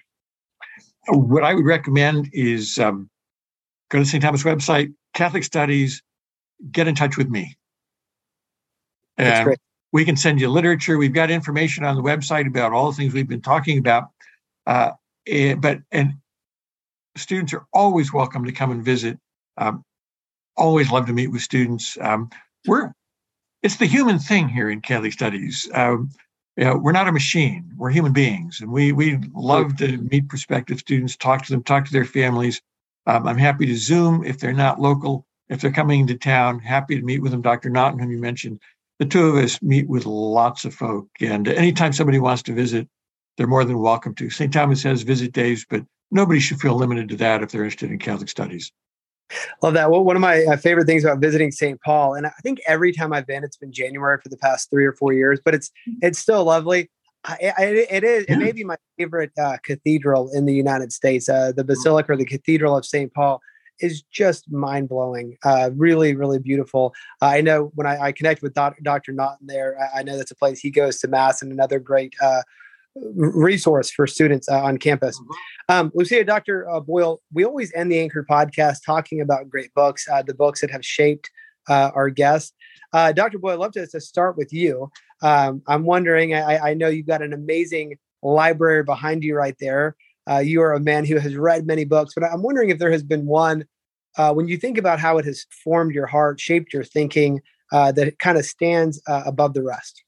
What 1.08 1.44
I 1.44 1.54
would 1.54 1.66
recommend 1.66 2.30
is 2.34 2.80
um, 2.80 3.10
go 3.90 4.00
to 4.00 4.06
St. 4.06 4.24
Thomas 4.24 4.44
website, 4.44 4.94
Catholic 5.14 5.44
Studies, 5.44 6.02
get 6.72 6.88
in 6.88 6.96
touch 6.96 7.18
with 7.18 7.30
me. 7.30 7.58
That's 9.18 9.44
great. 9.44 9.60
We 9.92 10.06
can 10.06 10.18
send 10.18 10.42
you 10.42 10.50
literature. 10.50 10.98
We've 10.98 11.14
got 11.14 11.30
information 11.30 11.84
on 11.84 11.96
the 11.96 12.02
website 12.02 12.48
about 12.48 12.72
all 12.72 12.92
the 12.92 12.98
things 12.98 13.14
we've 13.14 13.28
been 13.28 13.42
talking 13.42 13.78
about. 13.78 14.06
Uh, 14.66 14.92
and, 15.28 15.52
eh, 15.52 15.56
but 15.56 15.80
and 15.92 16.14
students 17.16 17.54
are 17.54 17.66
always 17.74 18.12
welcome 18.12 18.46
to 18.46 18.52
come 18.52 18.72
and 18.72 18.84
visit. 18.84 19.20
Um, 19.58 19.84
always 20.58 20.92
love 20.92 21.06
to 21.08 21.14
meet 21.14 21.28
with 21.28 21.42
students. 21.42 21.98
Um, 22.02 22.30
we're 22.66 22.92
it's 23.62 23.78
the 23.78 23.86
human 23.86 24.20
thing 24.20 24.50
here 24.50 24.70
in 24.70 24.82
Catholic 24.82 25.14
Studies. 25.14 25.70
Um, 25.74 26.10
you 26.58 26.66
know, 26.66 26.78
we're 26.78 26.92
not 26.92 27.08
a 27.08 27.12
machine. 27.12 27.72
We're 27.78 27.90
human 27.90 28.14
beings, 28.14 28.62
and 28.62 28.72
we 28.72 28.92
we 28.92 29.18
love 29.34 29.78
to 29.78 29.98
meet 29.98 30.30
prospective 30.30 30.80
students, 30.80 31.16
talk 31.16 31.44
to 31.46 31.52
them, 31.52 31.64
talk 31.64 31.86
to 31.86 31.92
their 31.92 32.06
families. 32.06 32.62
Um, 33.08 33.28
I'm 33.28 33.38
happy 33.38 33.66
to 33.66 33.76
Zoom 33.76 34.24
if 34.24 34.40
they're 34.40 34.54
not 34.54 34.80
local. 34.80 35.26
If 35.50 35.62
they're 35.62 35.72
coming 35.72 36.02
into 36.02 36.16
town, 36.16 36.60
happy 36.60 36.96
to 36.96 37.06
meet 37.06 37.22
with 37.22 37.32
them. 37.32 37.42
Dr. 37.42 37.70
Naughton, 37.70 38.00
whom 38.00 38.12
you 38.12 38.20
mentioned, 38.20 38.62
the 39.00 39.06
two 39.06 39.28
of 39.28 39.44
us 39.44 39.62
meet 39.62 39.88
with 39.90 40.06
lots 40.06 40.64
of 40.64 40.74
folk, 40.76 41.08
and 41.20 41.48
anytime 41.48 41.92
somebody 41.92 42.20
wants 42.20 42.44
to 42.44 42.54
visit, 42.54 42.88
they're 43.38 43.48
more 43.48 43.66
than 43.66 43.80
welcome 43.80 44.14
to. 44.16 44.30
St. 44.30 44.54
Thomas 44.54 44.84
has 44.84 45.02
visit 45.02 45.34
days, 45.34 45.66
but 45.68 45.84
nobody 46.12 46.40
should 46.40 46.62
feel 46.62 46.76
limited 46.76 47.10
to 47.10 47.16
that 47.18 47.42
if 47.42 47.52
they're 47.52 47.64
interested 47.64 47.92
in 47.92 47.98
Catholic 47.98 48.30
studies. 48.30 48.72
Love 49.62 49.74
that. 49.74 49.92
Well, 49.92 50.04
one 50.04 50.16
of 50.16 50.22
my 50.22 50.44
uh, 50.44 50.58
favorite 50.58 50.86
things 50.86 51.04
about 51.04 51.20
visiting 51.20 51.52
St. 51.52 51.80
Paul, 51.82 52.16
and 52.16 52.28
I 52.28 52.32
think 52.42 52.60
every 52.68 52.92
time 52.92 53.14
I've 53.14 53.28
been, 53.28 53.44
it's 53.44 53.58
been 53.58 53.72
January 53.72 54.18
for 54.22 54.30
the 54.30 54.38
past 54.38 54.70
three 54.70 54.86
or 54.86 54.94
four 54.94 55.14
years, 55.14 55.40
but 55.44 55.54
it's 55.54 55.72
it's 56.02 56.20
still 56.20 56.44
lovely. 56.46 56.90
I, 57.26 57.54
I, 57.58 57.64
it 57.66 58.04
is. 58.04 58.26
It 58.26 58.36
may 58.38 58.52
be 58.52 58.64
my 58.66 58.76
favorite 58.98 59.32
uh, 59.42 59.58
cathedral 59.64 60.30
in 60.34 60.46
the 60.46 60.54
United 60.54 60.92
States. 60.92 61.30
Uh, 61.30 61.54
the 61.56 61.64
Basilica 61.64 62.12
or 62.12 62.18
the 62.18 62.26
Cathedral 62.26 62.76
of 62.76 62.86
St. 62.86 63.14
Paul 63.14 63.42
is 63.80 64.04
just 64.12 64.52
mind 64.52 64.90
blowing. 64.90 65.38
Uh, 65.44 65.72
really, 65.76 66.16
really 66.16 66.40
beautiful. 66.40 66.94
Uh, 67.22 67.28
I 67.28 67.42
know 67.42 67.72
when 67.76 67.88
I, 67.88 68.00
I 68.00 68.12
connect 68.12 68.42
with 68.42 68.54
Dr. 68.54 68.82
Dr. 68.84 69.14
Naughton 69.14 69.48
there, 69.48 69.78
I, 69.80 70.00
I, 70.00 70.04
know 70.04 70.18
that's 70.18 70.32
a 70.32 70.36
place 70.36 70.60
he 70.60 70.70
goes 70.70 71.00
to 71.00 71.08
mass 71.08 71.42
and 71.42 71.52
another 71.52 71.80
great 71.80 72.14
uh, 72.22 72.42
resource 72.96 73.92
for 73.92 74.06
students 74.08 74.48
uh, 74.50 74.62
on 74.62 74.78
campus. 74.78 75.20
Mm-hmm. 75.20 75.74
Um, 75.74 75.92
Lucia, 75.96 76.24
Dr. 76.24 76.70
Uh, 76.70 76.80
Boyle, 76.80 77.22
we 77.34 77.44
always 77.44 77.74
end 77.74 77.92
the 77.92 78.00
Anchor 78.00 78.26
podcast 78.30 78.80
talking 78.86 79.22
about 79.22 79.50
great 79.50 79.74
books, 79.74 80.08
uh, 80.12 80.22
the 80.22 80.34
books 80.34 80.62
that 80.62 80.72
have 80.72 80.86
shaped 80.86 81.30
our 81.70 82.10
guests. 82.10 82.54
Dr. 82.94 83.40
Boyle, 83.40 83.54
I'd 83.54 83.60
love 83.60 83.72
to, 83.74 83.88
to 83.88 84.02
start 84.02 84.38
with 84.38 84.52
you. 84.52 84.92
Um, 85.24 85.62
I'm 85.68 85.86
wondering, 85.86 86.34
I, 86.34 86.72
I, 86.72 86.74
know 86.74 86.90
you've 86.90 87.08
got 87.08 87.22
an 87.22 87.32
amazing 87.32 87.98
library 88.22 88.84
behind 88.84 89.24
you 89.24 89.36
right 89.36 89.56
there. 89.58 89.96
Uh, 90.30 90.40
you 90.40 90.62
are 90.62 90.74
a 90.74 90.80
man 90.82 91.06
who 91.06 91.18
has 91.18 91.38
read 91.38 91.66
many 91.66 91.86
books, 91.86 92.14
but 92.14 92.26
I'm 92.26 92.44
wondering 92.44 92.70
if 92.70 92.78
there 92.78 92.92
has 92.92 93.04
been 93.04 93.26
one 93.26 93.66
uh, 94.18 94.34
when 94.34 94.48
you 94.48 94.58
think 94.58 94.78
about 94.78 95.00
how 95.00 95.18
it 95.18 95.26
has 95.26 95.46
formed 95.64 95.94
your 95.94 96.06
heart, 96.06 96.40
shaped 96.40 96.74
your 96.74 96.84
thinking, 96.84 97.42
uh, 97.72 97.92
that 97.92 98.08
it 98.08 98.20
kind 98.20 98.38
of 98.38 98.46
stands 98.46 99.02
uh, 99.08 99.24
above 99.26 99.54
the 99.54 99.64
rest. 99.64 100.03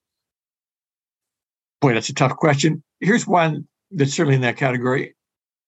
Boy, 1.86 1.94
that's 1.94 2.10
a 2.10 2.14
tough 2.14 2.36
question. 2.36 2.82
Here's 3.00 3.28
one 3.28 3.68
that's 3.92 4.14
certainly 4.14 4.36
in 4.36 4.42
that 4.42 4.58
category, 4.58 5.16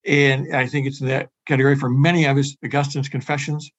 and 0.06 0.56
I 0.56 0.66
think 0.66 0.88
it's 0.88 1.02
in 1.02 1.08
that 1.08 1.30
category 1.46 1.76
for 1.76 1.90
many 1.90 2.26
of 2.26 2.38
us. 2.38 2.56
Augustine's 2.64 3.10
Confessions, 3.10 3.70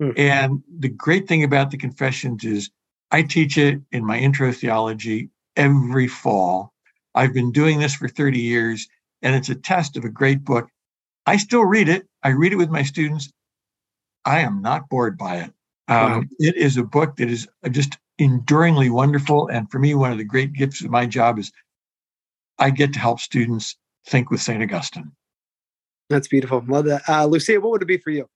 hmm. 0.00 0.10
and 0.16 0.62
the 0.78 0.88
great 0.88 1.28
thing 1.28 1.44
about 1.44 1.70
the 1.70 1.78
Confessions 1.78 2.44
is 2.44 2.70
I 3.10 3.22
teach 3.22 3.56
it 3.58 3.80
in 3.92 4.04
my 4.04 4.18
intro 4.18 4.52
theology 4.52 5.30
every 5.56 6.08
fall. 6.08 6.72
I've 7.14 7.32
been 7.32 7.52
doing 7.52 7.78
this 7.78 7.94
for 7.94 8.08
30 8.08 8.38
years 8.38 8.88
and 9.22 9.34
it's 9.34 9.48
a 9.48 9.54
test 9.54 9.96
of 9.96 10.04
a 10.04 10.08
great 10.08 10.44
book. 10.44 10.68
I 11.26 11.36
still 11.36 11.64
read 11.64 11.88
it. 11.88 12.06
I 12.22 12.30
read 12.30 12.52
it 12.52 12.56
with 12.56 12.70
my 12.70 12.82
students. 12.82 13.32
I 14.24 14.40
am 14.40 14.62
not 14.62 14.88
bored 14.88 15.18
by 15.18 15.36
it. 15.36 15.52
Um, 15.88 16.12
wow. 16.12 16.22
It 16.38 16.56
is 16.56 16.76
a 16.76 16.84
book 16.84 17.16
that 17.16 17.30
is 17.30 17.48
just 17.70 17.98
enduringly 18.18 18.90
wonderful. 18.90 19.48
And 19.48 19.70
for 19.70 19.78
me, 19.78 19.94
one 19.94 20.12
of 20.12 20.18
the 20.18 20.24
great 20.24 20.52
gifts 20.52 20.82
of 20.82 20.90
my 20.90 21.06
job 21.06 21.38
is 21.38 21.50
I 22.58 22.70
get 22.70 22.92
to 22.94 22.98
help 22.98 23.20
students 23.20 23.76
think 24.06 24.30
with 24.30 24.42
St. 24.42 24.62
Augustine. 24.62 25.12
That's 26.08 26.28
beautiful. 26.28 26.64
Love 26.66 26.86
that. 26.86 27.02
Uh, 27.08 27.26
Lucia, 27.26 27.60
what 27.60 27.70
would 27.70 27.82
it 27.82 27.88
be 27.88 27.98
for 27.98 28.10
you? 28.10 28.28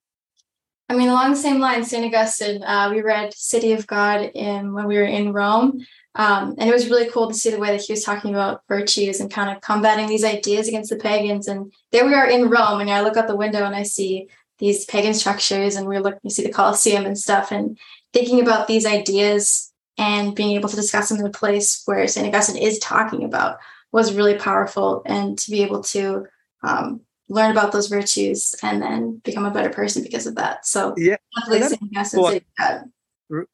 I 0.89 0.95
mean, 0.95 1.09
along 1.09 1.31
the 1.31 1.37
same 1.37 1.59
lines, 1.59 1.89
St. 1.89 2.05
Augustine, 2.05 2.63
uh, 2.63 2.89
we 2.91 3.01
read 3.01 3.33
City 3.33 3.71
of 3.71 3.87
God 3.87 4.29
in, 4.35 4.73
when 4.73 4.85
we 4.85 4.97
were 4.97 5.05
in 5.05 5.33
Rome. 5.33 5.85
Um, 6.15 6.55
and 6.59 6.69
it 6.69 6.73
was 6.73 6.89
really 6.89 7.09
cool 7.09 7.27
to 7.27 7.33
see 7.33 7.49
the 7.49 7.57
way 7.57 7.71
that 7.71 7.81
he 7.81 7.93
was 7.93 8.03
talking 8.03 8.31
about 8.31 8.61
virtues 8.67 9.19
and 9.19 9.31
kind 9.31 9.49
of 9.49 9.61
combating 9.61 10.07
these 10.07 10.23
ideas 10.23 10.67
against 10.67 10.91
the 10.91 10.97
pagans. 10.97 11.47
And 11.47 11.73
there 11.91 12.05
we 12.05 12.13
are 12.13 12.29
in 12.29 12.49
Rome, 12.49 12.81
and 12.81 12.89
I 12.89 13.01
look 13.01 13.17
out 13.17 13.27
the 13.27 13.35
window 13.35 13.63
and 13.63 13.75
I 13.75 13.83
see 13.83 14.29
these 14.59 14.85
pagan 14.85 15.15
structures, 15.15 15.75
and 15.75 15.87
we 15.87 15.97
look, 15.97 16.19
you 16.21 16.29
see 16.29 16.43
the 16.43 16.51
Colosseum 16.51 17.05
and 17.05 17.17
stuff, 17.17 17.51
and 17.51 17.77
thinking 18.13 18.39
about 18.41 18.67
these 18.67 18.85
ideas 18.85 19.73
and 19.97 20.35
being 20.35 20.55
able 20.55 20.69
to 20.69 20.75
discuss 20.75 21.09
them 21.09 21.19
in 21.19 21.25
a 21.25 21.31
place 21.31 21.81
where 21.85 22.07
St. 22.07 22.27
Augustine 22.27 22.61
is 22.61 22.77
talking 22.79 23.23
about 23.23 23.57
was 23.93 24.13
really 24.13 24.35
powerful. 24.35 25.03
And 25.05 25.37
to 25.37 25.51
be 25.51 25.63
able 25.63 25.83
to 25.83 26.25
um, 26.63 27.01
learn 27.29 27.51
about 27.51 27.71
those 27.71 27.87
virtues 27.87 28.53
and 28.61 28.81
then 28.81 29.21
become 29.23 29.45
a 29.45 29.51
better 29.51 29.69
person 29.69 30.03
because 30.03 30.27
of 30.27 30.35
that. 30.35 30.65
So 30.65 30.93
yeah. 30.97 31.15
Augustine, 31.47 31.89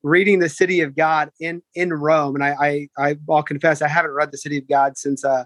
reading 0.01 0.39
the 0.39 0.49
City 0.49 0.81
of 0.81 0.95
God 0.95 1.29
in 1.39 1.61
in 1.75 1.93
Rome, 1.93 2.35
and 2.35 2.43
I, 2.43 2.87
I 2.97 3.17
I'll 3.29 3.43
confess 3.43 3.81
I 3.81 3.87
haven't 3.87 4.11
read 4.11 4.31
the 4.31 4.37
City 4.37 4.57
of 4.57 4.67
God 4.67 4.97
since 4.97 5.23
uh 5.23 5.45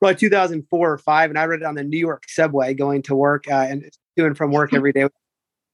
probably 0.00 0.16
2004 0.16 0.92
or 0.92 0.98
five, 0.98 1.30
and 1.30 1.38
I 1.38 1.44
read 1.44 1.60
it 1.60 1.66
on 1.66 1.76
the 1.76 1.84
New 1.84 1.98
York 1.98 2.24
subway 2.28 2.74
going 2.74 3.02
to 3.02 3.14
work 3.14 3.44
uh, 3.50 3.66
and 3.68 3.90
doing 4.16 4.34
from 4.34 4.52
work 4.52 4.74
every 4.74 4.92
day. 4.92 5.08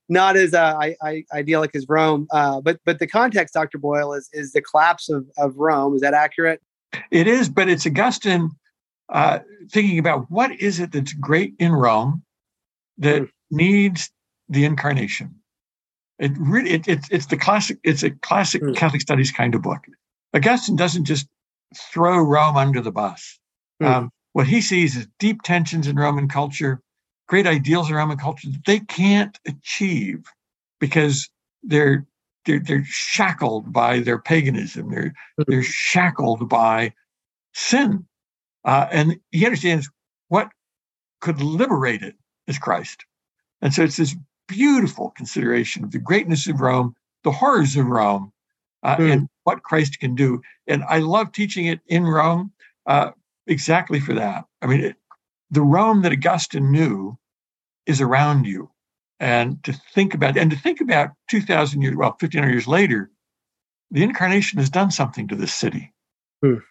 Not 0.09 0.37
as 0.37 0.55
uh, 0.55 0.77
I, 0.81 0.97
I, 1.03 1.25
idyllic 1.33 1.75
as 1.75 1.87
Rome, 1.89 2.27
uh, 2.33 2.61
but 2.61 2.81
but 2.85 2.99
the 2.99 3.07
context, 3.07 3.55
Dr. 3.55 3.79
Boyle, 3.79 4.13
is 4.13 4.29
is 4.33 4.53
the 4.53 4.61
collapse 4.61 5.09
of 5.09 5.27
of 5.39 5.57
Rome. 5.57 5.95
Is 5.95 6.01
that 6.01 6.15
accurate? 6.15 6.61
It 7.11 7.27
is, 7.27 7.49
but 7.49 7.69
it's 7.69 7.87
Augustine 7.87 8.51
uh, 9.09 9.41
thinking 9.71 9.99
about 9.99 10.31
what 10.31 10.53
is 10.53 10.81
it 10.81 10.93
that's 10.93 11.13
great 11.13 11.55
in 11.59 11.73
Rome 11.73 12.23
that 12.99 13.23
mm. 13.23 13.29
needs 13.51 14.11
the 14.49 14.65
incarnation. 14.65 15.35
It 16.19 16.33
really 16.39 16.71
it, 16.71 16.89
it, 16.89 17.01
it's 17.11 17.27
the 17.27 17.37
classic. 17.37 17.79
It's 17.83 18.03
a 18.03 18.11
classic 18.11 18.63
mm. 18.63 18.77
Catholic 18.77 19.01
studies 19.01 19.33
kind 19.33 19.55
of 19.55 19.63
book. 19.63 19.85
Augustine 20.35 20.77
doesn't 20.77 21.05
just 21.05 21.27
throw 21.93 22.19
Rome 22.19 22.57
under 22.57 22.81
the 22.81 22.93
bus. 22.93 23.39
Mm. 23.83 23.87
Um, 23.87 24.11
what 24.33 24.47
he 24.47 24.61
sees 24.61 24.97
is 24.97 25.09
deep 25.19 25.43
tensions 25.43 25.87
in 25.87 25.97
Roman 25.97 26.29
culture, 26.29 26.81
great 27.27 27.47
ideals 27.47 27.89
in 27.89 27.97
Roman 27.97 28.19
culture 28.19 28.49
that 28.51 28.65
they 28.67 28.81
can't 28.81 29.37
achieve 29.47 30.25
because 30.79 31.29
they're 31.63 32.07
they're, 32.47 32.61
they're 32.61 32.85
shackled 32.85 33.73
by 33.73 34.01
their 34.01 34.19
paganism. 34.19 34.91
They're 34.91 35.13
mm. 35.39 35.45
they're 35.47 35.63
shackled 35.63 36.49
by 36.49 36.95
sin, 37.55 38.07
uh, 38.65 38.87
and 38.91 39.19
he 39.31 39.45
understands 39.45 39.91
what 40.29 40.49
could 41.21 41.43
liberate 41.43 42.03
it 42.03 42.15
is 42.47 42.59
Christ. 42.59 43.05
And 43.63 43.75
so 43.75 43.83
it's 43.83 43.97
this 43.97 44.17
beautiful 44.49 45.11
consideration 45.11 45.85
of 45.85 45.93
the 45.93 45.99
greatness 45.99 46.49
of 46.49 46.61
Rome, 46.61 46.95
the 47.25 47.31
horrors 47.31 47.77
of 47.77 47.87
Rome, 47.87 48.33
uh, 48.83 48.97
mm. 48.97 49.13
and 49.13 49.29
what 49.45 49.63
Christ 49.63 50.01
can 50.01 50.15
do. 50.15 50.41
And 50.67 50.83
I 50.85 50.99
love 50.99 51.33
teaching 51.33 51.67
it 51.67 51.81
in 51.87 52.05
Rome 52.05 52.53
uh, 52.87 53.11
exactly 53.47 54.01
for 54.01 54.15
that. 54.15 54.45
I 54.63 54.67
mean, 54.67 54.81
it, 54.81 54.97
the 55.51 55.63
Rome 55.63 56.03
that 56.03 56.13
Augustine 56.13 56.71
knew 56.71 57.19
is 57.87 58.01
around 58.01 58.47
you. 58.47 58.71
And 59.21 59.63
to 59.65 59.75
think 59.95 60.15
about, 60.15 60.39
and 60.39 60.51
to 60.51 60.57
think 60.57 60.81
about 60.81 61.11
2,000 61.29 61.83
years, 61.83 61.95
well, 61.95 62.17
1,500 62.19 62.51
years 62.51 62.67
later, 62.67 63.11
the 63.91 64.03
incarnation 64.03 64.59
has 64.59 64.71
done 64.71 64.91
something 64.91 65.29
to 65.29 65.37
this 65.37 65.55
city. 65.55 65.93
Mm. 66.43 66.63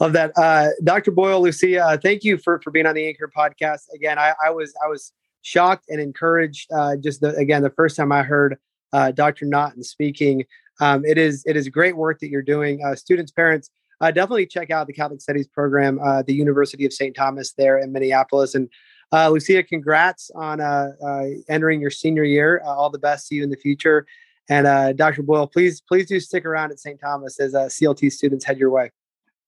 Love 0.00 0.14
that, 0.14 0.32
uh, 0.36 0.68
Dr. 0.82 1.10
Boyle, 1.10 1.42
Lucia. 1.42 1.98
thank 2.02 2.24
you 2.24 2.38
for 2.38 2.58
for 2.62 2.70
being 2.70 2.86
on 2.86 2.94
the 2.94 3.06
Anchor 3.06 3.30
podcast. 3.36 3.82
Again, 3.94 4.18
I, 4.18 4.32
I 4.42 4.48
was 4.48 4.72
I 4.82 4.88
was 4.88 5.12
shocked 5.42 5.86
and 5.90 6.00
encouraged. 6.00 6.72
Uh, 6.72 6.96
just 6.96 7.20
the, 7.20 7.34
again, 7.36 7.62
the 7.62 7.70
first 7.70 7.96
time 7.96 8.10
I 8.10 8.22
heard 8.22 8.56
uh, 8.94 9.10
Dr. 9.10 9.44
Naughton 9.44 9.82
speaking, 9.82 10.44
um, 10.80 11.04
it 11.04 11.18
is 11.18 11.44
it 11.44 11.54
is 11.54 11.68
great 11.68 11.96
work 11.98 12.18
that 12.20 12.30
you're 12.30 12.40
doing. 12.40 12.82
Uh, 12.82 12.94
students, 12.94 13.30
parents, 13.30 13.68
uh, 14.00 14.10
definitely 14.10 14.46
check 14.46 14.70
out 14.70 14.86
the 14.86 14.94
Catholic 14.94 15.20
Studies 15.20 15.48
program, 15.48 15.96
the 16.26 16.32
University 16.32 16.86
of 16.86 16.94
St. 16.94 17.14
Thomas 17.14 17.52
there 17.52 17.76
in 17.76 17.92
Minneapolis. 17.92 18.54
And 18.54 18.70
uh, 19.12 19.28
Lucia, 19.30 19.62
congrats 19.62 20.30
on 20.34 20.60
uh, 20.60 20.92
uh, 21.04 21.24
entering 21.48 21.80
your 21.80 21.90
senior 21.90 22.24
year. 22.24 22.62
Uh, 22.64 22.68
all 22.68 22.90
the 22.90 22.98
best 22.98 23.28
to 23.28 23.34
you 23.34 23.42
in 23.42 23.50
the 23.50 23.56
future. 23.56 24.06
And 24.48 24.96
Dr. 24.96 25.22
Boyle, 25.22 25.46
please 25.46 25.80
please 25.80 26.06
do 26.06 26.18
stick 26.18 26.44
around 26.44 26.72
at 26.72 26.80
St. 26.80 26.98
Thomas 27.00 27.38
as 27.38 27.52
CLT 27.52 28.10
students 28.10 28.44
head 28.44 28.58
your 28.58 28.70
way. 28.70 28.90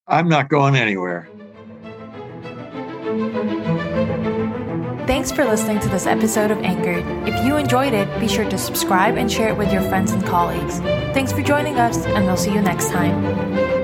I'm 0.06 0.28
not 0.28 0.48
going 0.48 0.76
anywhere. 0.76 1.28
Thanks 5.06 5.32
for 5.32 5.44
listening 5.44 5.80
to 5.80 5.88
this 5.88 6.06
episode 6.06 6.52
of 6.52 6.58
Anchored. 6.58 7.04
If 7.28 7.44
you 7.44 7.56
enjoyed 7.56 7.92
it, 7.92 8.20
be 8.20 8.28
sure 8.28 8.48
to 8.48 8.56
subscribe 8.56 9.16
and 9.16 9.30
share 9.30 9.48
it 9.48 9.56
with 9.56 9.72
your 9.72 9.82
friends 9.82 10.12
and 10.12 10.24
colleagues. 10.24 10.78
Thanks 11.12 11.32
for 11.32 11.42
joining 11.42 11.78
us, 11.78 12.06
and 12.06 12.24
we'll 12.24 12.36
see 12.36 12.54
you 12.54 12.62
next 12.62 12.90
time. 12.90 13.81